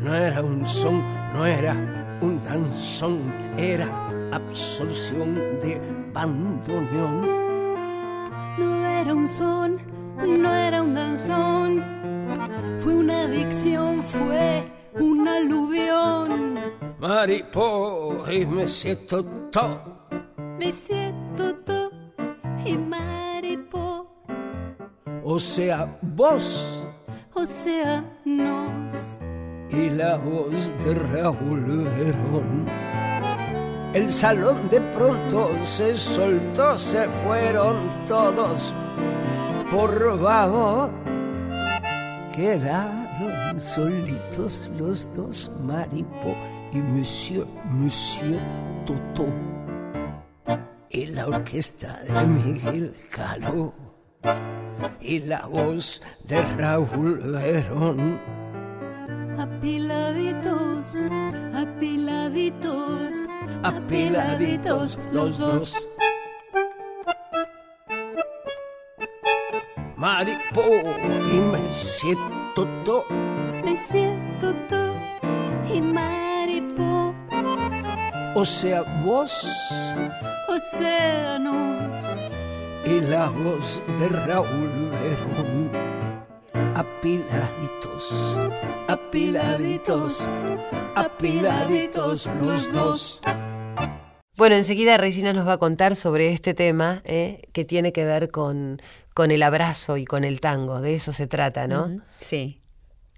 [0.00, 1.02] No era un son,
[1.34, 1.74] no era
[2.22, 3.86] un danzón, era
[4.32, 5.80] absorción de
[6.12, 7.28] bandoneón.
[8.58, 9.76] No era un son,
[10.16, 11.84] no era un danzón,
[12.80, 16.58] fue una adicción, fue un aluvión.
[16.98, 19.99] Maripo y me siento todo.
[20.60, 21.90] Me siento todo
[22.66, 24.06] y maripo,
[25.24, 26.86] O sea, vos
[27.32, 29.16] o sea, nos.
[29.70, 31.64] y la voz de Raúl
[31.96, 32.66] Verón.
[33.94, 38.74] El salón de pronto se soltó, se fueron todos
[39.70, 40.90] por vago.
[42.36, 46.36] Quedaron solitos los dos, Maripo
[46.70, 48.42] y Monsieur, Monsieur
[48.84, 49.24] Toto.
[50.90, 53.72] Y la orquesta de Miguel Caló.
[55.00, 58.20] Y la voz de Raúl Verón.
[59.38, 60.86] Apiladitos,
[61.54, 63.14] apiladitos,
[63.62, 65.74] apiladitos los dos.
[69.96, 70.62] Maripo
[71.32, 73.04] y me siento todo.
[73.64, 74.90] Me siento todo
[75.72, 77.14] y maripo,
[78.34, 79.46] O sea, vos
[80.50, 82.26] océanos.
[82.84, 85.70] y la voz de Raúl Verón.
[86.74, 88.38] Apiladitos,
[88.88, 90.18] apiladitos,
[90.94, 93.20] apiladitos los dos.
[94.36, 98.30] Bueno, enseguida Regina nos va a contar sobre este tema eh, que tiene que ver
[98.30, 98.80] con,
[99.14, 100.80] con el abrazo y con el tango.
[100.80, 101.96] De eso se trata, ¿no?
[102.18, 102.59] Sí.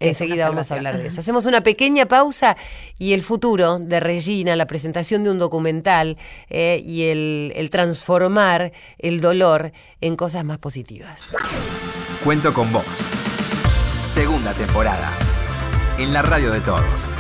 [0.08, 1.20] Enseguida vamos a hablar de eso.
[1.20, 2.56] Hacemos una pequeña pausa
[2.98, 6.16] y el futuro de Regina, la presentación de un documental
[6.50, 11.34] eh, y el, el transformar el dolor en cosas más positivas.
[12.24, 12.84] Cuento con vos.
[14.02, 15.10] Segunda temporada.
[15.98, 17.10] En la radio de todos.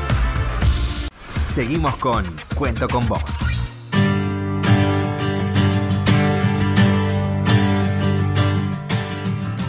[1.44, 3.71] Seguimos con Cuento con vos.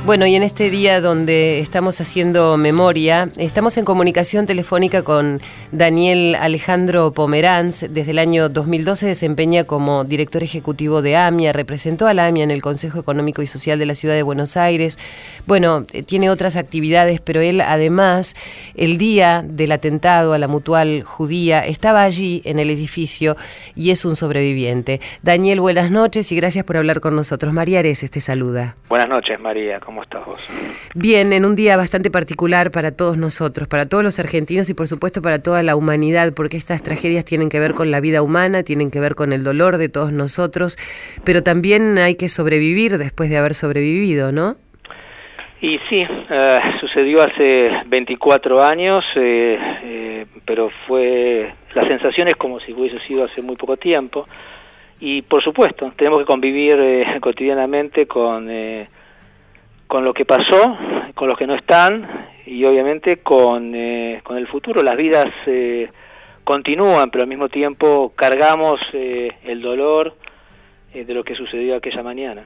[0.06, 5.40] Bueno, y en este día donde estamos haciendo memoria, estamos en comunicación telefónica con
[5.72, 7.86] Daniel Alejandro Pomeranz.
[7.90, 12.44] Desde el año 2012 se desempeña como director ejecutivo de AMIA, representó a la AMIA
[12.44, 15.00] en el Consejo Económico y Social de la Ciudad de Buenos Aires.
[15.46, 18.36] Bueno, eh, tiene otras actividades, pero él además,
[18.76, 23.38] el día del atentado a la mutual judía, estaba allí en el edificio
[23.74, 25.00] y es un sobreviviente.
[25.22, 27.54] Daniel, buenas noches y gracias por hablar con nosotros.
[27.54, 28.76] María Areces te saluda.
[28.90, 29.80] Buenas noches, María.
[29.80, 30.48] ¿Cómo estás vos?
[30.96, 34.88] Bien, en un día bastante particular para todos nosotros, para todos los argentinos y por
[34.88, 38.64] supuesto para toda la humanidad, porque estas tragedias tienen que ver con la vida humana,
[38.64, 40.78] tienen que ver con el dolor de todos nosotros,
[41.24, 44.56] pero también hay que sobrevivir después de haber sobrevivido, ¿no?
[45.62, 52.60] Y sí, eh, sucedió hace 24 años, eh, eh, pero fue la sensación es como
[52.60, 54.26] si hubiese sido hace muy poco tiempo.
[55.00, 58.88] Y por supuesto, tenemos que convivir eh, cotidianamente con, eh,
[59.94, 60.76] con lo que pasó,
[61.14, 62.10] con los que no están
[62.48, 64.82] y obviamente con, eh, con el futuro.
[64.82, 65.88] Las vidas eh,
[66.44, 70.16] continúan, pero al mismo tiempo cargamos eh, el dolor
[70.96, 72.44] eh, de lo que sucedió aquella mañana.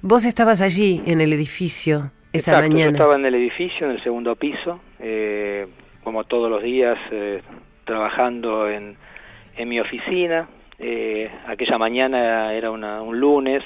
[0.00, 2.92] Vos estabas allí en el edificio esa Exacto, Yo mañana.
[2.92, 5.66] estaba en el edificio, en el segundo piso, eh,
[6.02, 7.42] como todos los días, eh,
[7.84, 8.96] trabajando en,
[9.58, 10.48] en mi oficina.
[11.46, 13.62] Aquella mañana era una- un lunes,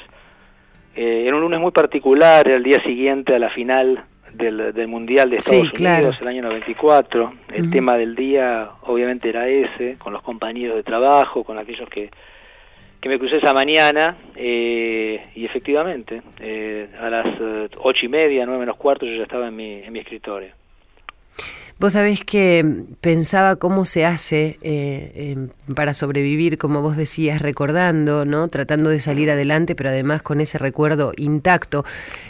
[0.96, 4.88] eh, era un lunes muy particular, era el día siguiente a la final del, del
[4.88, 5.96] Mundial de Sí, Estados claro.
[5.98, 7.32] Unidos, el año 94.
[7.52, 7.70] El Ujú.
[7.70, 12.10] tema del día obviamente era ese, con los compañeros de trabajo, con aquellos que,
[13.00, 18.46] que me crucé esa mañana eh, y efectivamente eh, a las eh, ocho y media,
[18.46, 20.52] nueve menos cuarto yo ya estaba en mi, en mi escritorio.
[21.82, 28.24] Vos sabés que pensaba cómo se hace eh, eh, para sobrevivir, como vos decías, recordando,
[28.24, 28.46] ¿no?
[28.46, 31.84] Tratando de salir adelante, pero además con ese recuerdo intacto.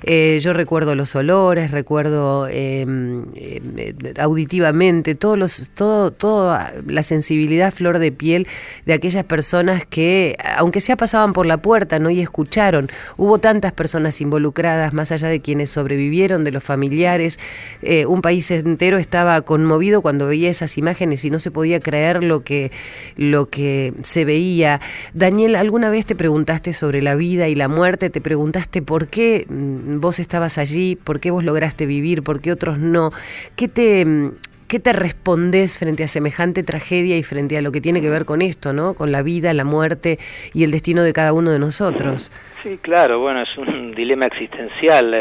[0.04, 2.86] Eh, yo recuerdo los olores, recuerdo eh,
[3.34, 8.46] eh, auditivamente, todos los, todo, toda la sensibilidad flor de piel
[8.86, 12.08] de aquellas personas que, aunque sea pasaban por la puerta, ¿no?
[12.08, 12.88] Y escucharon.
[13.18, 17.38] Hubo tantas personas involucradas, más allá de quienes sobrevivieron, de los familiares.
[17.82, 22.22] Eh, un país entero estaba conmovido cuando veía esas imágenes y no se podía creer
[22.22, 22.70] lo que,
[23.16, 24.80] lo que se veía.
[25.14, 28.10] Daniel, ¿alguna vez te preguntaste sobre la vida y la muerte?
[28.10, 30.96] ¿Te preguntaste por qué mm, vos estabas allí?
[30.96, 32.22] ¿Por qué vos lograste vivir?
[32.22, 33.10] ¿Por qué otros no?
[33.56, 34.30] ¿Qué te, mm,
[34.68, 38.24] ¿qué te respondes frente a semejante tragedia y frente a lo que tiene que ver
[38.24, 38.94] con esto, ¿no?
[38.94, 40.18] Con la vida, la muerte
[40.54, 42.32] y el destino de cada uno de nosotros.
[42.62, 45.12] Sí, claro, bueno, es un dilema existencial.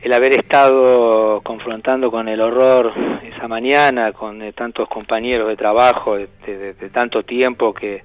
[0.00, 2.92] El haber estado confrontando con el horror
[3.24, 8.02] esa mañana, con eh, tantos compañeros de trabajo de, tanto tiempo que,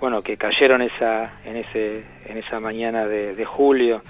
[0.00, 4.02] bueno, que cayeron esa, en, ese, en esa mañana de, julio.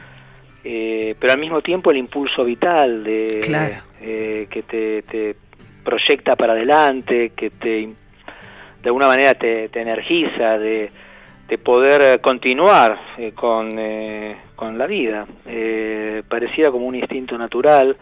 [0.62, 3.40] Eh, pero al mismo tiempo el impulso vital de
[4.00, 5.36] eh, que te,
[5.84, 7.88] proyecta para adelante, que te
[8.82, 10.90] de alguna manera te, energiza, de,
[11.48, 13.78] de, poder continuar eh, con,
[14.56, 15.26] con, la vida.
[16.28, 17.96] pareciera como un instinto natural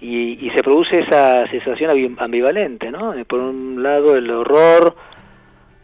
[0.00, 3.14] y, y, se produce esa sensación ambivalente, ¿no?
[3.26, 4.94] Por un lado el horror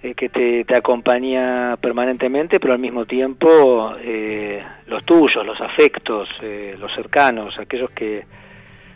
[0.02, 6.26] eh, que te, te, acompaña permanentemente, pero al mismo tiempo eh, los tuyos, los afectos,
[6.40, 8.24] eh, los cercanos, aquellos que,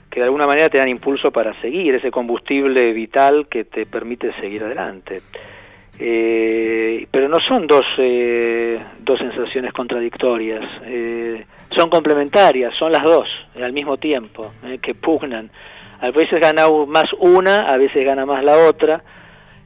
[0.09, 4.33] que de alguna manera te dan impulso para seguir, ese combustible vital que te permite
[4.41, 5.21] seguir adelante.
[5.99, 7.87] Pero no son dos,
[9.01, 10.65] dos sensaciones contradictorias,
[11.71, 13.29] son complementarias, son las dos
[13.61, 14.53] al mismo tiempo,
[14.83, 15.51] que pugnan.
[16.01, 19.03] A veces gana más una, a veces gana más la otra,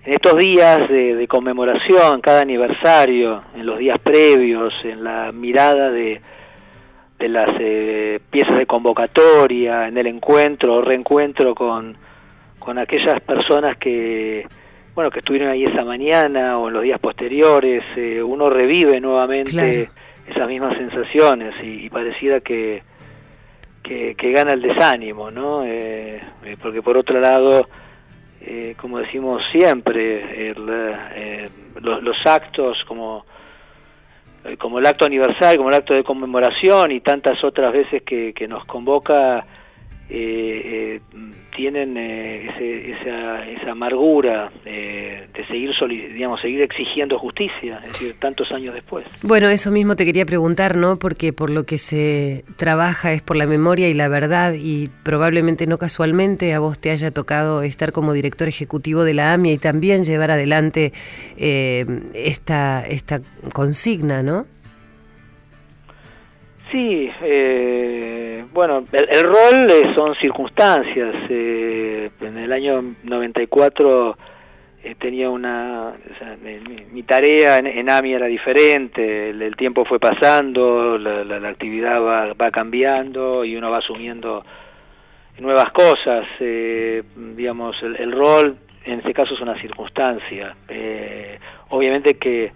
[0.09, 6.21] en estos días de, conmemoración, cada aniversario, en los días previos, en la mirada de,
[7.19, 11.97] de las eh, piezas de convocatoria, en el encuentro o reencuentro con,
[12.59, 14.47] con aquellas personas que,
[14.99, 19.91] bueno, que estuvieron ahí esa mañana o en los días posteriores, eh, uno revive nuevamente
[20.27, 22.83] esas mismas sensaciones y, pareciera que,
[23.81, 25.63] que, gana el desánimo, ¿no?
[25.65, 26.21] Eh,
[26.61, 27.69] porque por otro lado,
[28.41, 31.49] eh, como decimos siempre, eh,
[31.81, 33.25] los, actos como,
[34.45, 38.33] eh, como el acto aniversario, como el acto de conmemoración y tantas otras veces que,
[38.35, 39.47] que nos convoca
[40.11, 41.23] eh, eh,
[41.55, 42.49] tienen eh,
[42.99, 45.71] esa, esa, amargura de seguir,
[46.15, 49.05] digamos, seguir exigiendo justicia, es decir, tantos años después.
[49.23, 50.99] Bueno, eso mismo te quería preguntar, ¿no?
[50.99, 55.67] Porque por lo que se trabaja es por la memoria y la verdad y probablemente
[55.67, 59.59] no casualmente a vos te haya tocado estar como director ejecutivo de la AMIA y
[59.59, 60.93] también llevar adelante
[61.37, 63.21] esta, esta
[63.53, 64.47] consigna, ¿no?
[66.71, 71.15] Sí, eh, bueno, el, rol eh, son circunstancias.
[71.31, 74.19] Eh, en el año 94
[74.83, 75.93] eh, tenía una...
[76.93, 83.57] mi, tarea en, AMI era diferente, el, tiempo fue pasando, la, actividad va, cambiando y
[83.57, 84.45] uno va asumiendo
[85.39, 86.27] nuevas cosas.
[86.39, 90.55] digamos, el, el, rol en este caso es una circunstancia.
[91.71, 92.53] obviamente que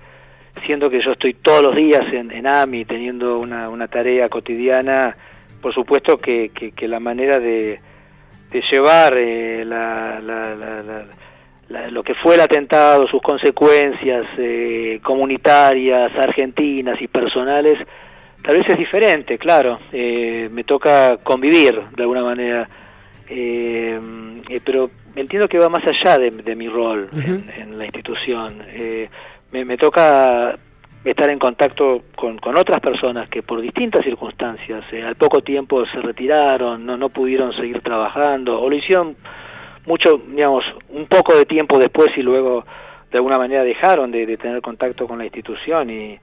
[0.67, 5.17] siendo que yo estoy todos los días en, AMI teniendo una, una, tarea cotidiana,
[5.61, 7.81] por supuesto que, que, la manera de,
[8.51, 10.21] de llevar eh, la,
[11.91, 17.79] lo que fue el atentado, sus consecuencias eh, comunitarias, argentinas y personales,
[18.43, 22.69] tal vez es diferente, claro, eh, me toca convivir de alguna manera,
[24.65, 28.63] pero entiendo que va más allá de, mi rol en, en, la institución
[29.53, 30.59] me, toca
[31.05, 35.85] estar en contacto con, con, otras personas que por distintas circunstancias eh, al poco tiempo
[35.85, 39.17] se retiraron, no, no pudieron seguir trabajando o lo hicieron
[39.85, 42.65] mucho, digamos, un poco de tiempo después y luego
[43.11, 46.19] de alguna manera dejaron de, tener contacto con la institución y,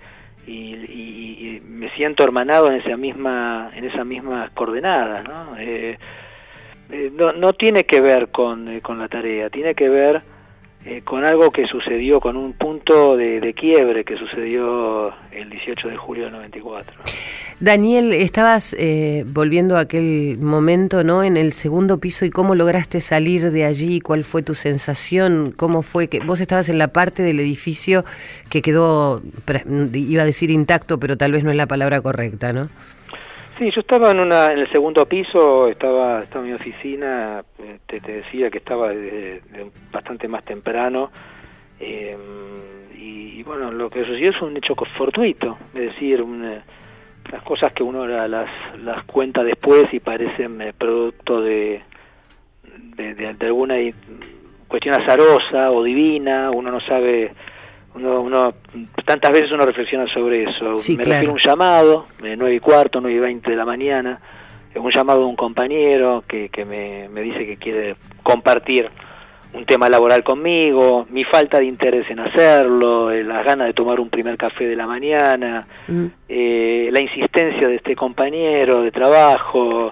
[0.48, 5.58] y, me siento hermanado en esa misma en esas mismas coordenadas, ¿no?
[5.58, 5.98] Eh,
[6.92, 10.22] eh, no, no tiene que ver con, con la tarea, tiene que ver
[10.86, 15.98] eh, con algo que sucedió, con un punto de, quiebre que sucedió el 18 de
[15.98, 16.94] julio del 94.
[17.60, 21.26] Daniel, estabas eh, volviendo a aquel momento, ¿no?
[21.26, 25.82] En el segundo piso y cómo lograste salir de allí, cuál fue tu sensación, cómo
[25.82, 28.06] fue que vos estabas en la parte del edificio
[28.50, 29.22] que quedó,
[29.94, 32.70] iba a decir intacto, pero tal vez no es la palabra correcta, ¿no?
[33.60, 37.80] Sí, yo estaba en, una, en el segundo piso, estaba, estaba en mi oficina, eh,
[37.86, 38.94] te, decía que estaba
[39.92, 41.12] bastante más temprano,
[41.78, 42.18] em,
[42.96, 46.24] y, bueno, lo que sucedió es un hecho fortuito, es decir,
[47.30, 48.50] las cosas que uno las,
[48.82, 51.82] las cuenta después y parecen eh, producto de,
[52.96, 53.76] de, de alguna
[54.70, 57.34] cuestión azarosa o divina, uno no sabe
[57.96, 58.54] uno,
[59.06, 60.74] tantas veces uno reflexiona sobre eso.
[60.98, 64.20] me refiero a un llamado, de 9 y cuarto, 9 y 20 de la mañana,
[64.74, 68.90] es un llamado de un compañero que, que me, me dice que quiere compartir
[69.54, 74.00] un tema laboral conmigo, mi falta de interés en hacerlo, eh, las ganas de tomar
[74.00, 76.06] un primer café de la mañana, mm.
[76.28, 79.92] eh, la insistencia de este compañero de trabajo,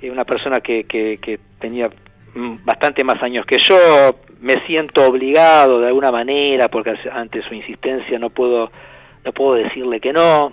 [0.00, 1.90] eh, una persona que, que, que tenía
[2.34, 7.54] mm, bastante más años que yo, me siento obligado de alguna manera porque ante su
[7.54, 8.70] insistencia no puedo
[9.24, 10.52] no puedo decirle que no.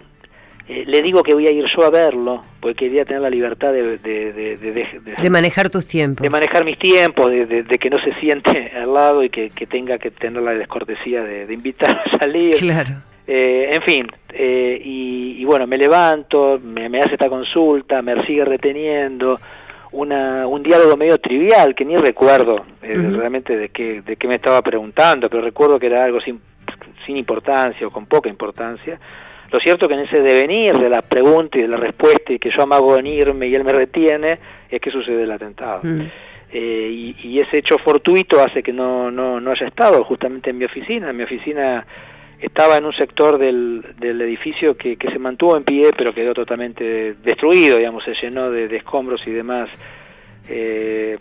[0.68, 3.74] Eh, le digo que voy a ir yo a verlo, porque quería tener la libertad
[3.74, 3.98] de...
[3.98, 6.22] De, manejar tus tiempos.
[6.22, 10.12] De manejar mis tiempos, de, que no se siente al lado y que, tenga que
[10.12, 12.56] tener la descortesía de, invitar a salir.
[12.58, 12.92] Claro.
[13.26, 19.40] Eh, en fin, eh, y, bueno, me levanto, me, hace esta consulta, me sigue reteniendo,
[19.92, 24.62] una, un diálogo medio trivial que ni recuerdo realmente de qué, de qué me estaba
[24.62, 26.40] preguntando, pero recuerdo que era algo sin,
[27.06, 29.00] sin importancia o con poca importancia
[29.52, 32.52] lo cierto que en ese devenir de la pregunta y de la respuesta y que
[32.52, 34.38] yo amago venirme y él me retiene,
[34.70, 35.82] es que sucede el atentado.
[35.84, 36.02] Mm.
[36.52, 40.66] Eh, y, ese hecho fortuito hace que no, no, no haya estado justamente en mi
[40.66, 41.10] oficina.
[41.10, 41.86] En mi oficina
[42.42, 46.34] estaba en un sector del, del edificio que, que, se mantuvo en pie, pero quedó
[46.34, 49.70] totalmente destruido, digamos, se llenó de, escombros y demás.
[50.48, 51.18] Eh,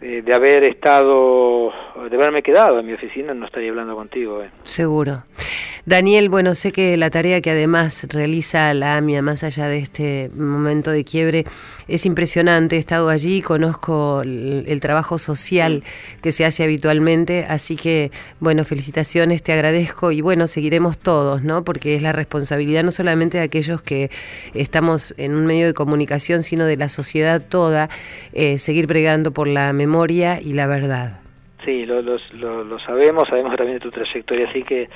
[0.00, 1.70] de haber estado,
[2.10, 4.42] de haberme quedado en mi oficina, no estaría hablando contigo.
[4.42, 4.50] Eh.
[4.64, 5.22] Seguro.
[5.86, 10.30] Daniel, bueno, sé que la tarea que además realiza la AMIA, más allá de este
[10.34, 11.44] momento de quiebre,
[11.88, 12.76] es impresionante.
[12.76, 15.82] He estado allí, conozco el, trabajo social
[16.22, 21.64] que se hace habitualmente, así que, bueno, felicitaciones, te agradezco y bueno, seguiremos todos, ¿no?
[21.64, 24.10] Porque es la responsabilidad no solamente de aquellos que
[24.54, 27.90] estamos en un medio de comunicación, sino de la sociedad toda,
[28.32, 29.83] eh, seguir pregando por la memoria
[30.42, 31.20] y la verdad.
[31.64, 32.18] Sí, lo, lo,
[32.64, 34.88] lo sabemos, sabemos también de tu trayectoria, así que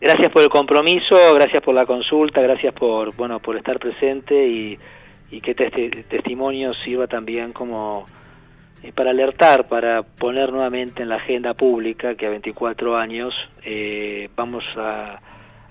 [0.00, 4.78] gracias por el compromiso, gracias por la consulta, gracias por bueno por estar presente y,
[5.42, 8.06] que este testimonio sirva también como
[8.82, 14.30] eh, para alertar, para poner nuevamente en la agenda pública que a 24 años eh,
[14.34, 15.20] vamos a,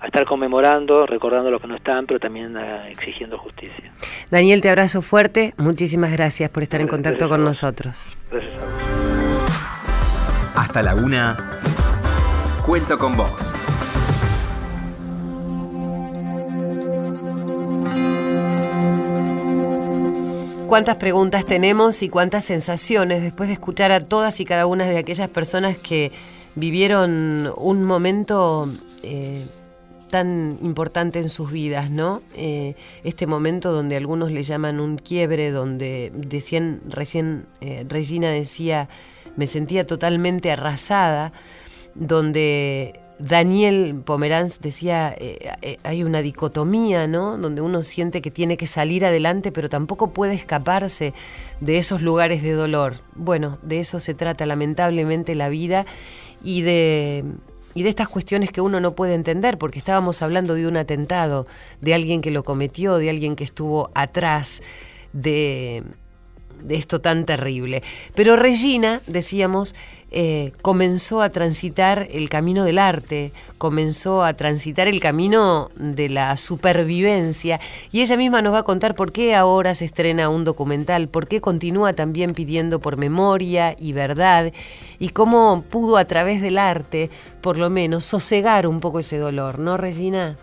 [0.06, 3.92] estar conmemorando, recordando lo que no están, pero también eh, exigiendo justicia.
[4.30, 8.10] Daniel, te abrazo fuerte, muchísimas gracias por estar en contacto con nosotros.
[8.30, 8.72] Gracias a vos.
[10.56, 11.36] Hasta la una,
[12.64, 13.58] cuento con vos.
[20.68, 24.98] cuántas preguntas tenemos y cuántas sensaciones después de escuchar a todas y cada una de
[24.98, 26.12] aquellas personas que
[26.54, 28.68] vivieron un momento
[29.02, 29.46] eh,
[30.08, 32.22] tan importante en sus vidas, ¿no?
[32.34, 38.88] Eh, este momento donde algunos le llaman un quiebre, donde decían, recién eh, Regina decía,
[39.36, 41.32] me sentía totalmente arrasada,
[41.94, 47.36] donde Daniel Pomeranz decía, eh, hay una dicotomía, ¿no?
[47.36, 51.12] Donde uno siente que tiene que salir adelante, pero tampoco puede escaparse
[51.60, 52.94] de esos lugares de dolor.
[53.14, 55.84] Bueno, de eso se trata lamentablemente la vida
[56.42, 57.24] y de,
[57.78, 61.46] y de estas cuestiones que uno no puede entender, porque estábamos hablando de un atentado,
[61.80, 64.64] de alguien que lo cometió, de alguien que estuvo atrás
[65.12, 65.84] de
[66.62, 67.82] de esto tan terrible.
[68.14, 69.74] Pero Regina, decíamos,
[70.10, 76.38] eh, comenzó a transitar el camino del arte, comenzó a transitar el camino de la
[76.38, 77.60] supervivencia
[77.92, 81.28] y ella misma nos va a contar por qué ahora se estrena un documental, por
[81.28, 84.50] qué continúa también pidiendo por memoria y verdad
[84.98, 87.10] y cómo pudo a través del arte,
[87.42, 90.36] por lo menos, sosegar un poco ese dolor, ¿no, Regina?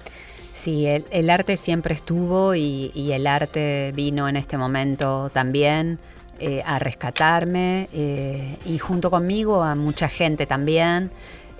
[0.55, 5.99] Sí, el, arte siempre estuvo y, el arte vino en este momento también
[6.39, 11.11] eh, a rescatarme eh, y junto conmigo a mucha gente también.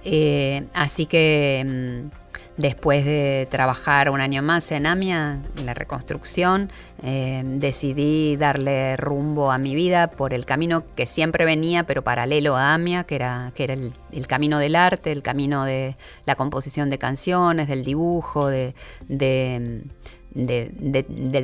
[0.06, 2.25] Eh, así que mm,
[2.58, 6.72] Después de trabajar un año más en AMIA, en la reconstrucción,
[7.04, 12.56] eh, decidí darle rumbo a mi vida por el camino que siempre venía, pero paralelo
[12.56, 16.90] a AMIA, que era, que era el, camino del arte, el camino de la composición
[16.90, 18.74] de canciones, del dibujo, de,
[19.10, 19.90] del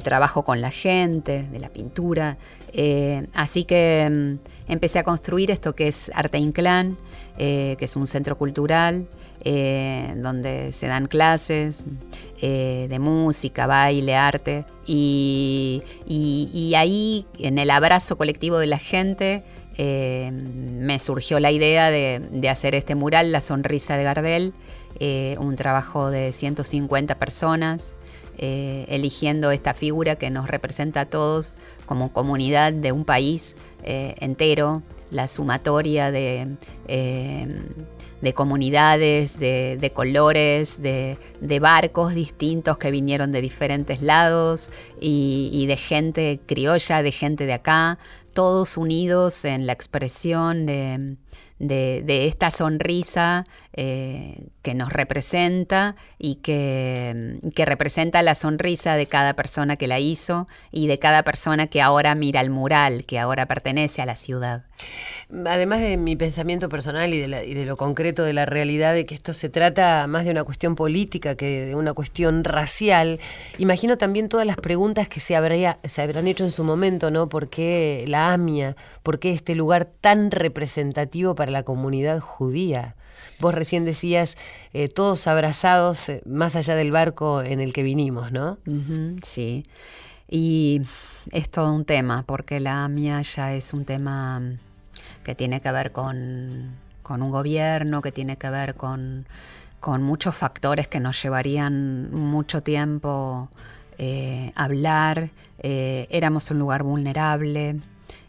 [0.03, 2.38] trabajo con la gente, de la pintura.
[2.72, 4.36] Eh, así que mm,
[4.72, 6.95] empecé a construir esto que es Arte Inclán,
[7.38, 9.09] eh, que es un centro cultural
[9.44, 11.86] eh, donde se dan clases
[12.42, 14.66] eh, de música, baile, arte.
[14.86, 15.82] Y,
[16.78, 19.44] ahí, en el abrazo colectivo de la gente,
[19.78, 24.54] eh, me surgió la idea de, hacer este mural, La Sonrisa de Gardel,
[25.39, 27.96] un trabajo de 150 personas.
[28.38, 35.28] eligiendo esta figura que nos representa a todos como comunidad de un país entero, la
[35.28, 36.48] sumatoria de,
[38.22, 41.18] de comunidades, de, colores, de,
[41.60, 47.98] barcos distintos que vinieron de diferentes lados y, de gente criolla, de gente de acá,
[48.34, 51.18] todos unidos en la expresión de,
[51.62, 53.43] de, esta sonrisa
[53.74, 59.99] eh, que nos representa y que, que, representa la sonrisa de cada persona que la
[59.99, 64.16] hizo y de cada persona que ahora mira el mural, que ahora pertenece a la
[64.16, 64.64] ciudad.
[65.45, 69.05] Además de mi pensamiento personal y de, y de lo concreto de la realidad de
[69.05, 73.20] que esto se trata más de una cuestión política que de una cuestión racial,
[73.59, 77.30] imagino también todas las preguntas que se, habría, se habrán hecho en su momento, ¿no?
[77.30, 78.76] ¿Por qué la AMIA?
[79.03, 82.95] ¿Por qué este lugar tan representativo para la comunidad judía?
[83.39, 84.38] Vos recién decías,
[84.74, 88.60] eh, todos abrazados eh, más allá del barco en el que vinimos, ¿no?
[89.24, 89.66] sí.
[90.30, 90.82] Y
[91.32, 94.41] es todo un tema, porque la AMIA ya es un tema
[95.24, 96.72] que tiene que ver con,
[97.04, 99.26] con un gobierno, que tiene que ver con,
[99.82, 103.49] con, muchos factores que nos llevarían mucho tiempo
[103.97, 105.32] eh, hablar.
[105.62, 107.82] Éramos un lugar vulnerable,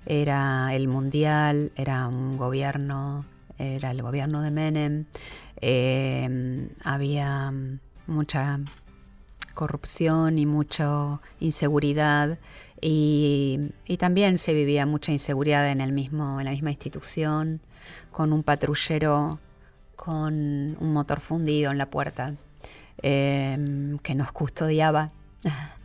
[0.07, 3.25] era el mundial, era un gobierno
[3.63, 5.05] era el gobierno de Menem,
[5.61, 7.53] eh, había
[8.07, 8.61] mucha
[9.55, 12.39] corrupción y mucha inseguridad
[12.81, 17.61] y, también se vivía mucha inseguridad en, el mismo, en la misma institución,
[18.11, 19.39] con un patrullero
[19.95, 20.35] con
[20.81, 22.35] un motor fundido en la puerta
[23.03, 25.09] eh, que nos custodiaba.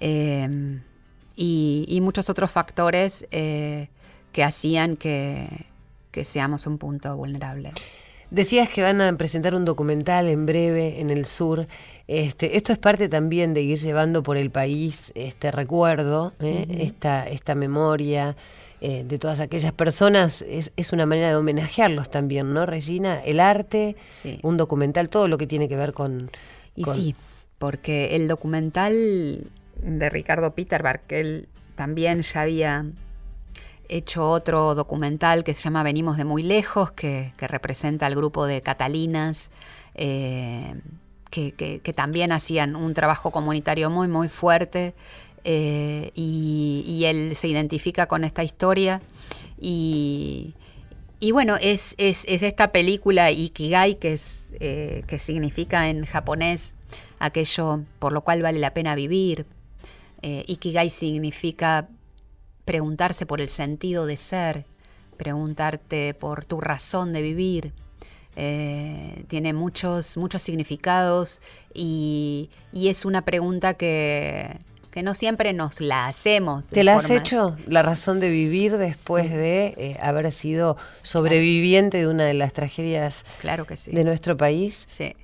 [0.00, 0.80] Eh,
[1.38, 5.66] y, muchos otros factores que hacían que,
[6.10, 7.72] que seamos un punto vulnerable.
[8.30, 11.66] Decías que van a presentar un documental en breve en el sur.
[12.08, 16.66] Este, esto es parte también de ir llevando por el país este recuerdo, ¿eh?
[16.80, 18.36] esta, esta memoria
[18.82, 20.42] eh, de todas aquellas personas.
[20.42, 23.18] Es, es, una manera de homenajearlos también, ¿no, Regina?
[23.24, 23.96] El arte,
[24.42, 26.30] un documental, todo lo que tiene que ver con...
[26.76, 27.14] Y sí,
[27.58, 29.50] porque el documental
[29.82, 32.86] de Ricardo Peterberg, que él también ya había
[33.88, 38.60] hecho otro documental que se llama Venimos de muy lejos, que, representa al grupo de
[38.60, 39.50] Catalinas,
[39.94, 40.74] eh,
[41.30, 44.94] que, también hacían un trabajo comunitario muy, muy fuerte.
[45.44, 49.00] Eh, y, él se identifica con esta historia.
[49.60, 50.54] Y,
[51.32, 56.74] bueno, es, esta película Ikigai, que, es, eh, que significa en japonés
[57.18, 59.46] aquello por lo cual vale la pena vivir.
[60.22, 61.88] Ikigai significa
[62.64, 64.66] preguntarse por el sentido de ser,
[65.16, 67.72] preguntarte por tu razón de vivir.
[68.36, 71.40] Eh, tiene muchos, muchos significados
[71.74, 74.58] y, es una pregunta que,
[75.02, 76.66] no siempre nos la hacemos.
[76.70, 77.56] ¿Te la has hecho?
[77.68, 83.24] La razón de vivir después de eh, haber sido sobreviviente de una de las tragedias
[83.40, 83.92] claro que sí.
[83.92, 84.84] de nuestro país.
[84.88, 85.14] Sí.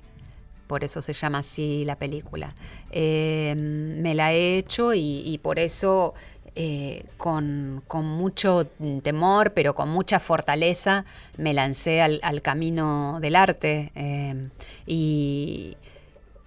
[0.67, 2.55] Por eso se llama así la película.
[2.91, 6.13] Eh, me la he hecho y por eso
[6.57, 8.65] eh, con, mucho
[9.03, 11.03] temor, pero con mucha fortaleza,
[11.37, 14.47] me lancé al, camino del arte eh,
[14.85, 15.75] y,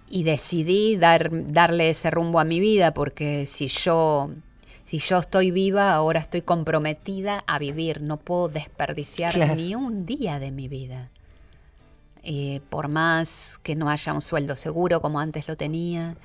[0.09, 4.31] decidí dar, darle ese rumbo a mi vida, porque si yo,
[4.85, 10.39] si yo estoy viva, ahora estoy comprometida a vivir, no puedo desperdiciar ni un día
[10.39, 11.11] de mi vida.
[12.23, 16.17] Eh, por más que no haya un sueldo seguro como antes lo tenía,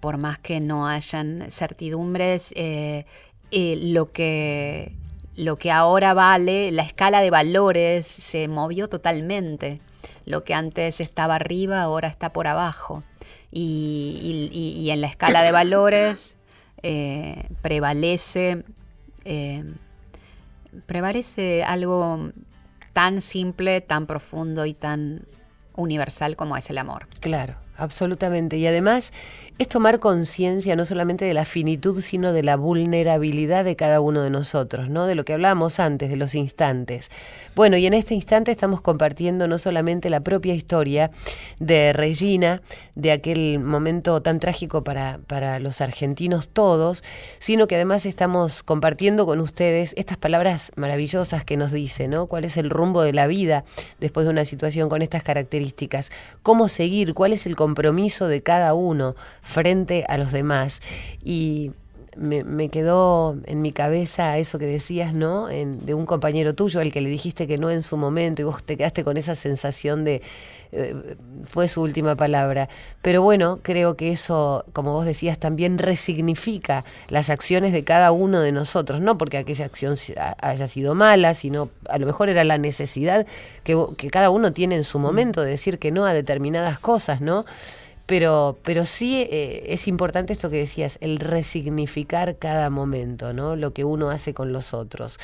[0.00, 3.06] por más que no hayan certidumbres, eh,
[3.50, 4.92] eh, lo, que,
[5.36, 9.80] lo que ahora vale, la escala de valores se movió totalmente.
[10.26, 13.02] Lo que antes estaba arriba, ahora está por abajo.
[13.50, 16.36] Y, en la escala de valores
[16.82, 18.64] eh, prevalece,
[20.86, 22.30] prevalece algo
[22.94, 25.26] tan simple, tan profundo y tan
[25.76, 27.06] universal como es el amor.
[27.20, 27.56] Claro.
[27.76, 28.56] Absolutamente.
[28.56, 29.12] Y además
[29.56, 34.22] es tomar conciencia no solamente de la finitud, sino de la vulnerabilidad de cada uno
[34.22, 35.06] de nosotros, ¿no?
[35.06, 37.08] De lo que hablábamos antes, de los instantes.
[37.54, 41.12] Bueno, y en este instante estamos compartiendo no solamente la propia historia
[41.60, 42.62] de Regina,
[42.96, 47.04] de aquel momento tan trágico para, para los argentinos todos,
[47.38, 52.26] sino que además estamos compartiendo con ustedes estas palabras maravillosas que nos dice, ¿no?
[52.26, 53.64] ¿Cuál es el rumbo de la vida
[54.00, 56.10] después de una situación con estas características?
[56.42, 57.14] ¿Cómo seguir?
[57.14, 59.14] ¿Cuál es el compromiso de cada uno
[59.44, 60.80] frente a los demás.
[61.22, 61.70] Y
[62.16, 65.46] me, quedó en mi cabeza eso que decías, ¿no?
[65.48, 68.62] de un compañero tuyo al que le dijiste que no en su momento y vos
[68.62, 70.22] te quedaste con esa sensación de
[70.72, 72.68] eh, fue su última palabra.
[73.02, 78.40] Pero bueno, creo que eso, como vos decías, también resignifica las acciones de cada uno
[78.40, 79.96] de nosotros, no porque aquella acción
[80.40, 83.26] haya sido mala, sino a lo mejor era la necesidad
[83.62, 87.20] que, que cada uno tiene en su momento de decir que no a determinadas cosas,
[87.20, 87.44] ¿no?
[88.06, 93.56] Pero, pero sí eh, es importante esto que decías, el resignificar cada momento, ¿no?
[93.56, 95.18] Lo que uno hace con los otros.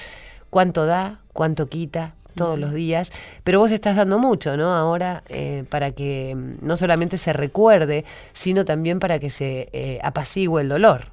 [0.48, 3.12] cuánto da, cuánto quita, todos los días,
[3.44, 4.74] pero vos estás dando mucho, ¿no?
[4.74, 9.98] Ahora eh, para que mm, no solamente se recuerde, sino también para que se eh,
[10.02, 11.08] apacigüe el dolor.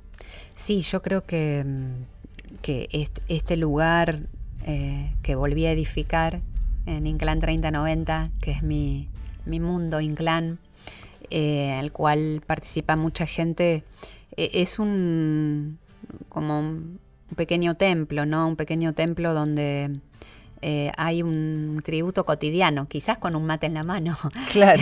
[0.55, 4.22] Sí, yo creo que, mm, que este, este lugar
[4.65, 6.41] eh, que volví a edificar
[6.86, 9.09] en Inclán 3090, que es mi,
[9.45, 10.59] mi mundo Inclán,
[11.32, 13.84] al cual participa mucha gente,
[14.36, 15.80] es un
[16.30, 16.99] como un
[17.36, 18.47] pequeño templo, ¿no?
[18.47, 19.91] Un pequeño templo donde
[20.61, 24.17] eh, hay un tributo cotidiano, quizás con un mate en la mano.
[24.51, 24.82] Claro.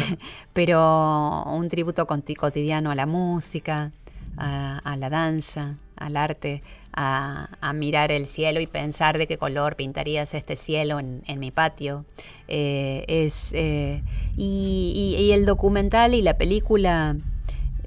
[0.54, 3.91] pero un tributo cotidiano a la música,
[4.38, 6.62] a, la danza, al arte,
[6.96, 12.06] a, mirar el cielo y pensar de qué color pintarías este cielo en, mi patio.
[12.48, 14.02] Eh, es, eh,
[14.38, 17.18] y, el documental y la película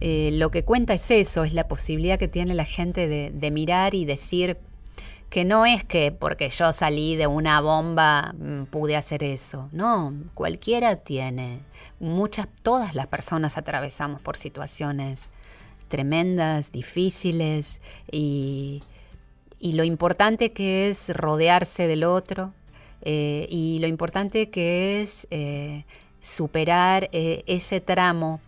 [0.01, 4.05] lo que cuenta es eso, es la posibilidad que tiene la gente de mirar y
[4.05, 4.59] decir,
[5.31, 9.69] que no es que porque yo salí de una bomba mm, pude hacer eso.
[9.73, 11.61] No, cualquiera tiene.
[12.01, 15.31] Muchas, todas las personas atravesamos por situaciones
[15.89, 17.81] tremendas, difíciles
[18.11, 18.83] y,
[19.61, 22.53] lo importante que es rodearse del otro
[23.03, 25.85] eh, y lo importante que es eh,
[26.21, 28.41] superar eh, ese tramo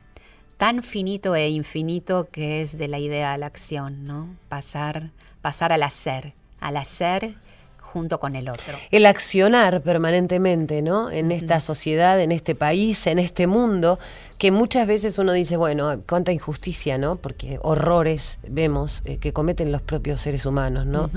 [0.56, 4.28] tan finito e infinito que es de la idea a la acción, ¿no?
[4.48, 7.34] Pasar, pasar al hacer al hacer
[7.78, 8.78] junto con el otro.
[8.92, 11.10] El accionar permanentemente, ¿no?
[11.10, 13.98] En esta sociedad, en este país, en este mundo,
[14.40, 17.16] que muchas veces uno dice, bueno, cuánta injusticia, ¿no?
[17.16, 21.10] Porque horrores vemos eh, que cometen los propios seres humanos, ¿no?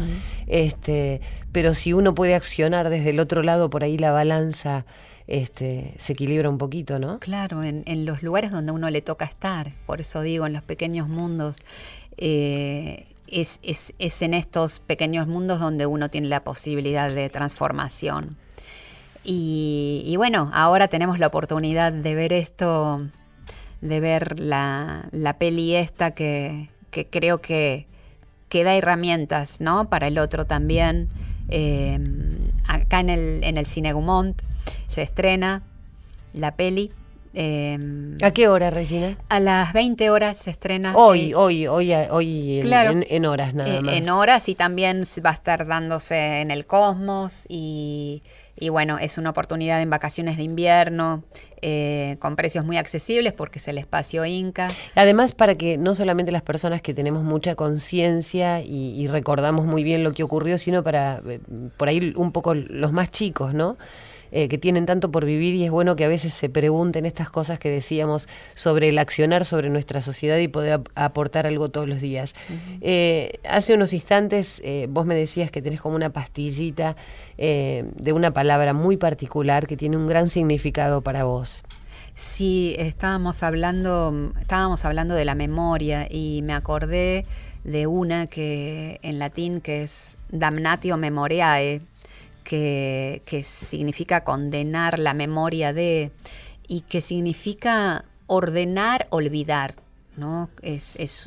[0.45, 1.21] este,
[1.53, 4.85] pero si uno puede accionar desde el otro lado, por ahí la balanza
[5.27, 7.19] este, se equilibra un poquito, ¿no?
[7.19, 10.63] Claro, en, en los lugares donde uno le toca estar, por eso digo, en los
[10.63, 11.63] pequeños mundos.
[12.17, 13.61] Eh, es,
[14.21, 18.37] en estos pequeños mundos donde uno tiene la posibilidad de transformación.
[19.23, 23.01] Y, bueno, ahora tenemos la oportunidad de ver esto,
[23.81, 25.07] de ver la,
[25.39, 26.69] peli esta que,
[27.09, 27.87] creo que,
[28.49, 29.89] que, da herramientas ¿no?
[29.89, 31.09] para el otro también.
[31.49, 31.99] Eh,
[32.67, 34.41] acá en el, en el Cine Gumont
[34.87, 35.63] se estrena
[36.33, 36.91] la peli
[37.35, 39.17] Em, ¿A qué hora, Regina?
[39.29, 40.93] A las 20 horas se estrena.
[40.95, 43.95] Hoy, eh, hoy, hoy, hoy en, horas nada eh, más.
[43.95, 48.21] En horas y también va a estar dándose en el Cosmos y,
[48.69, 51.23] bueno, es una oportunidad en vacaciones de invierno
[51.61, 54.69] eh, con precios muy accesibles porque es el espacio Inca.
[54.95, 59.83] Además, para que no solamente las personas que tenemos mucha conciencia y, y recordamos muy
[59.83, 61.21] bien lo que ocurrió, sino para
[61.77, 63.77] por ahí un poco los más chicos, ¿no?
[64.35, 67.29] Eh, que tienen tanto por vivir y es bueno que a veces se pregunten estas
[67.29, 72.01] cosas que decíamos sobre el accionar sobre nuestra sociedad y poder aportar algo todos los
[72.01, 72.33] días.
[72.81, 76.95] Eh, hace unos instantes eh, vos me decías que tenés como una pastillita
[77.37, 81.63] de una palabra muy particular que tiene un gran significado para vos.
[82.15, 87.25] Sí, estábamos hablando, estábamos hablando de la memoria y me acordé
[87.63, 91.81] de una que en latín que es damnatio memoriae,
[92.43, 96.11] que, significa condenar la memoria de
[96.67, 99.75] y que significa ordenar, olvidar.
[100.17, 100.49] ¿no?
[100.61, 101.25] Es,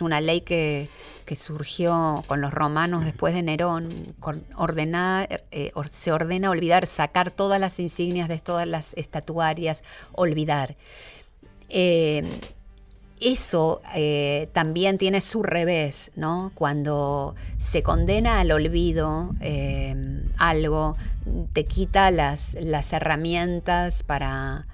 [0.00, 0.88] una ley que,
[1.36, 7.60] surgió con los romanos después de Nerón, con ordenar, eh, se ordena olvidar, sacar todas
[7.60, 10.76] las insignias de todas las estatuarias, olvidar.
[11.68, 12.24] Eh,
[13.20, 16.52] eso eh, también tiene su revés, ¿no?
[16.54, 19.94] Cuando se condena al olvido eh,
[20.38, 20.96] algo,
[21.52, 24.66] te quita las, las herramientas para,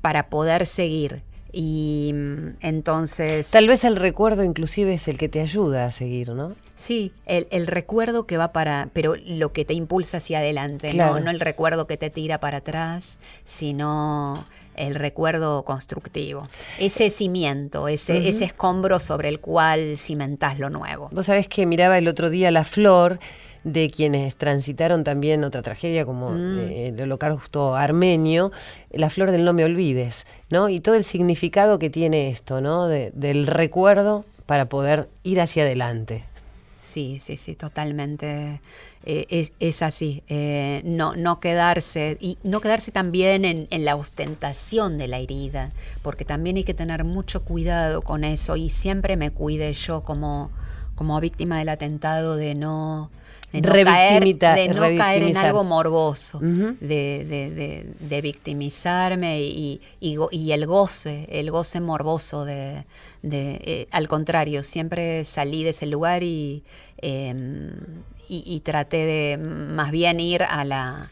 [0.00, 1.22] para poder seguir.
[1.52, 3.50] Y mm, entonces...
[3.50, 6.54] Tal vez el recuerdo inclusive es el que te ayuda a seguir, ¿no?
[6.76, 11.18] Sí, el, recuerdo que va para, pero lo que te impulsa hacia adelante, ¿no?
[11.18, 14.44] no el recuerdo que te tira para atrás, sino
[14.78, 16.48] el recuerdo constructivo.
[16.78, 21.08] Ese cimiento, ese, ese escombro sobre el cual cimentás lo nuevo.
[21.12, 23.18] Vos sabés que miraba el otro día la flor
[23.64, 26.58] de quienes transitaron también otra tragedia como mm.
[26.58, 28.52] eh, el holocausto armenio,
[28.90, 30.68] la flor del no me olvides, ¿no?
[30.68, 32.86] Y todo el significado que tiene esto, ¿no?
[32.88, 36.24] del recuerdo para poder ir hacia adelante.
[36.88, 38.62] Sí, sí, sí, totalmente.
[39.04, 40.22] Eh, es, así.
[40.26, 45.70] Eh, no, no quedarse, y no quedarse también en, en, la ostentación de la herida,
[46.00, 48.56] porque también hay que tener mucho cuidado con eso.
[48.56, 50.50] Y siempre me cuide yo como,
[50.94, 53.10] como víctima del atentado de no
[53.52, 61.26] de no, caer, de no caer en algo morboso, de, victimizarme y, y, el goce,
[61.30, 62.84] el goce morboso de,
[63.22, 66.62] eh, al contrario, siempre salí de ese lugar y,
[66.98, 67.70] em,
[68.28, 71.08] y, y traté de más bien ir a la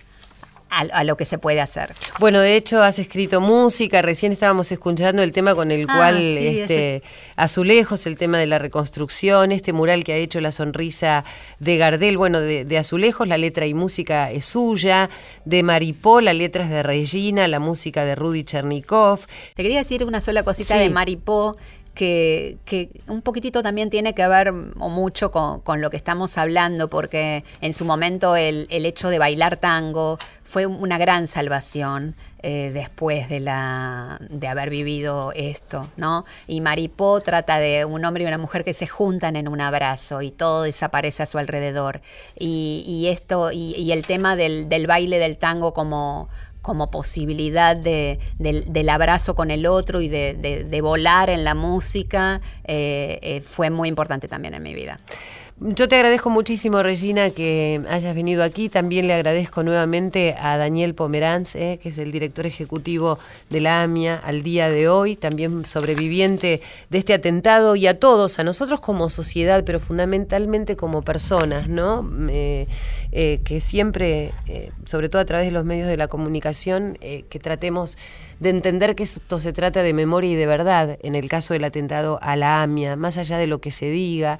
[0.70, 1.94] a, a, lo que se puede hacer.
[2.18, 6.16] Bueno, de hecho has escrito música, recién estábamos escuchando el tema con el Ah, cual
[6.18, 7.02] sí, este,
[7.36, 11.24] Azulejos, el tema de la reconstrucción, este mural que ha hecho la sonrisa
[11.60, 15.08] de Gardel, bueno, de, de Azulejos, la letra y música es suya,
[15.44, 19.20] de Maripó, la letra es de Regina, la música de Rudy Chernikov.
[19.54, 20.80] Te quería decir una sola cosita Sí.
[20.80, 21.56] de Maripó.
[21.96, 22.58] Que,
[23.08, 27.42] un poquitito también tiene que ver o mucho con, con lo que estamos hablando, porque
[27.62, 33.28] en su momento el, el hecho de bailar tango fue una gran salvación eh, después
[33.28, 36.24] de, la, de haber vivido esto, ¿no?
[36.46, 40.22] Y Maripó trata de un hombre y una mujer que se juntan en un abrazo
[40.22, 42.02] y todo desaparece a su alrededor.
[42.38, 46.28] Y, y esto, y, y el tema del, del baile del tango como,
[46.66, 51.54] como posibilidad de, del, abrazo con el otro y de, de- de volar en la
[51.54, 54.98] música, eh, eh, fue muy importante también en mi vida.
[55.58, 58.68] Yo te agradezco muchísimo, Regina, que hayas venido aquí.
[58.68, 63.82] También le agradezco nuevamente a Daniel Pomeranz, eh, que es el director ejecutivo de la
[63.82, 68.80] AMIA al día de hoy, también sobreviviente de este atentado, y a todos, a nosotros
[68.80, 72.06] como sociedad, pero fundamentalmente como personas, ¿no?
[72.28, 72.66] Eh,
[73.12, 74.32] eh, que siempre,
[74.84, 77.96] sobre todo a través de los medios de la comunicación, que tratemos
[78.40, 81.64] de entender que esto se trata de memoria y de verdad, en el caso del
[81.64, 84.38] atentado a la AMIA, más allá de lo que se diga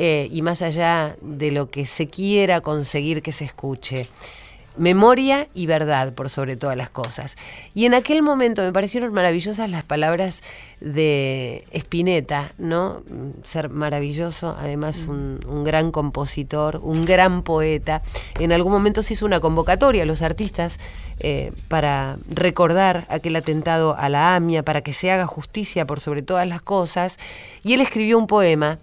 [0.00, 4.06] eh, y más allá de lo que se quiera conseguir que se escuche.
[4.76, 7.34] Memoria y verdad por sobre todas las cosas.
[7.74, 10.44] Y en aquel momento me parecieron maravillosas las palabras
[10.80, 13.02] de Spinetta, ¿no?
[13.42, 18.00] Ser maravilloso, además un, un gran compositor, un gran poeta.
[18.38, 20.78] En algún momento se hizo una convocatoria a los artistas
[21.18, 26.22] eh, para recordar aquel atentado a la AMIA, para que se haga justicia por sobre
[26.22, 27.18] todas las cosas.
[27.64, 28.78] Y él escribió un poema,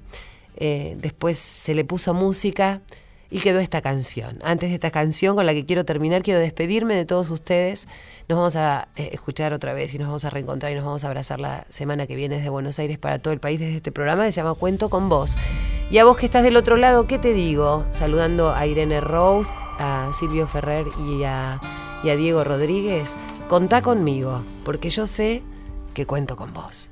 [0.57, 2.81] eh, después se le puso música
[3.29, 4.39] y quedó esta canción.
[4.43, 7.87] Antes de esta canción con la que quiero terminar, quiero despedirme de todos ustedes.
[8.27, 11.03] Nos vamos a eh, escuchar otra vez y nos vamos a reencontrar y nos vamos
[11.03, 13.91] a abrazar la semana que viene desde Buenos Aires para todo el país desde este
[13.91, 15.37] programa que se llama Cuento con vos.
[15.89, 17.85] Y a vos que estás del otro lado, ¿qué te digo?
[17.91, 21.59] Saludando a Irene Rose, a Silvio Ferrer y a,
[22.03, 23.17] y a Diego Rodríguez.
[23.49, 25.43] Contá conmigo, porque yo sé
[25.93, 26.89] que cuento con vos.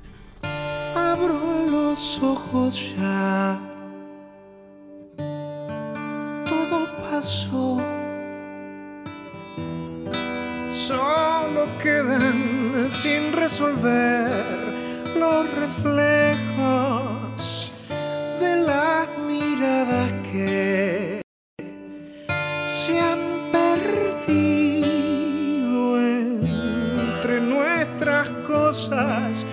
[2.04, 3.58] Los ojos ya.
[6.46, 7.80] Todo pasó.
[10.70, 14.44] Solo quedan sin resolver
[15.18, 17.72] los reflejos
[18.38, 21.22] de las miradas que
[22.66, 24.92] se han perdido
[26.02, 29.46] entre nuestras cosas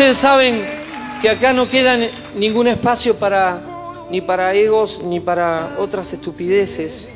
[0.00, 0.64] Ustedes saben
[1.20, 3.60] que acá no queda ni- ningún espacio para
[4.10, 7.10] ni para egos ni para otras estupideces,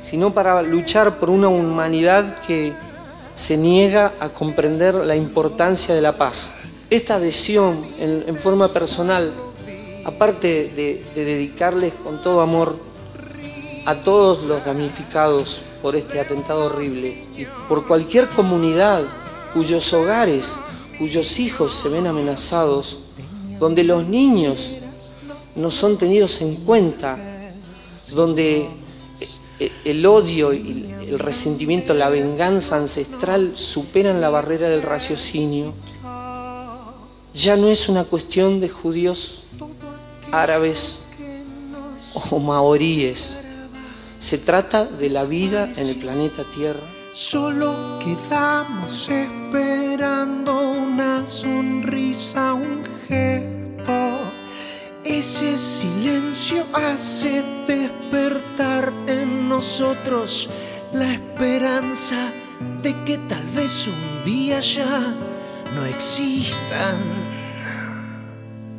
[0.00, 2.72] sino para luchar por una humanidad que
[3.34, 6.52] se niega a comprender la importancia de la paz.
[6.88, 9.32] Esta adhesión en, en forma personal,
[10.04, 12.78] aparte de, de dedicarles con todo amor
[13.86, 19.02] a todos los damnificados por este atentado horrible y por cualquier comunidad
[19.52, 20.60] cuyos hogares,
[21.00, 22.98] cuyos hijos se ven amenazados,
[23.58, 24.74] donde los niños
[25.56, 27.16] no son tenidos en cuenta,
[28.12, 28.68] donde
[29.58, 35.72] e- el odio y el resentimiento, la venganza ancestral superan la barrera del raciocinio,
[37.32, 39.44] ya no es una cuestión de judíos,
[40.32, 41.08] árabes
[42.30, 43.40] o maoríes.
[44.18, 46.99] Se trata de la vida en el planeta Tierra.
[47.12, 54.30] Solo quedamos esperando una sonrisa, un gesto.
[55.02, 60.48] Ese silencio hace despertar en nosotros
[60.92, 62.30] la esperanza
[62.80, 65.12] de que tal vez un día ya
[65.74, 67.00] no existan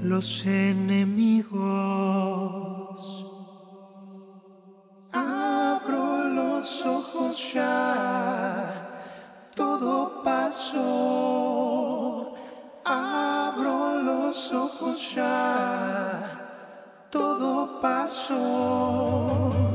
[0.03, 1.51] los enemigos.
[6.61, 8.87] los ojos ya,
[9.55, 10.75] todo pasó.
[12.85, 19.70] Abro los ojos ya, todo pasó.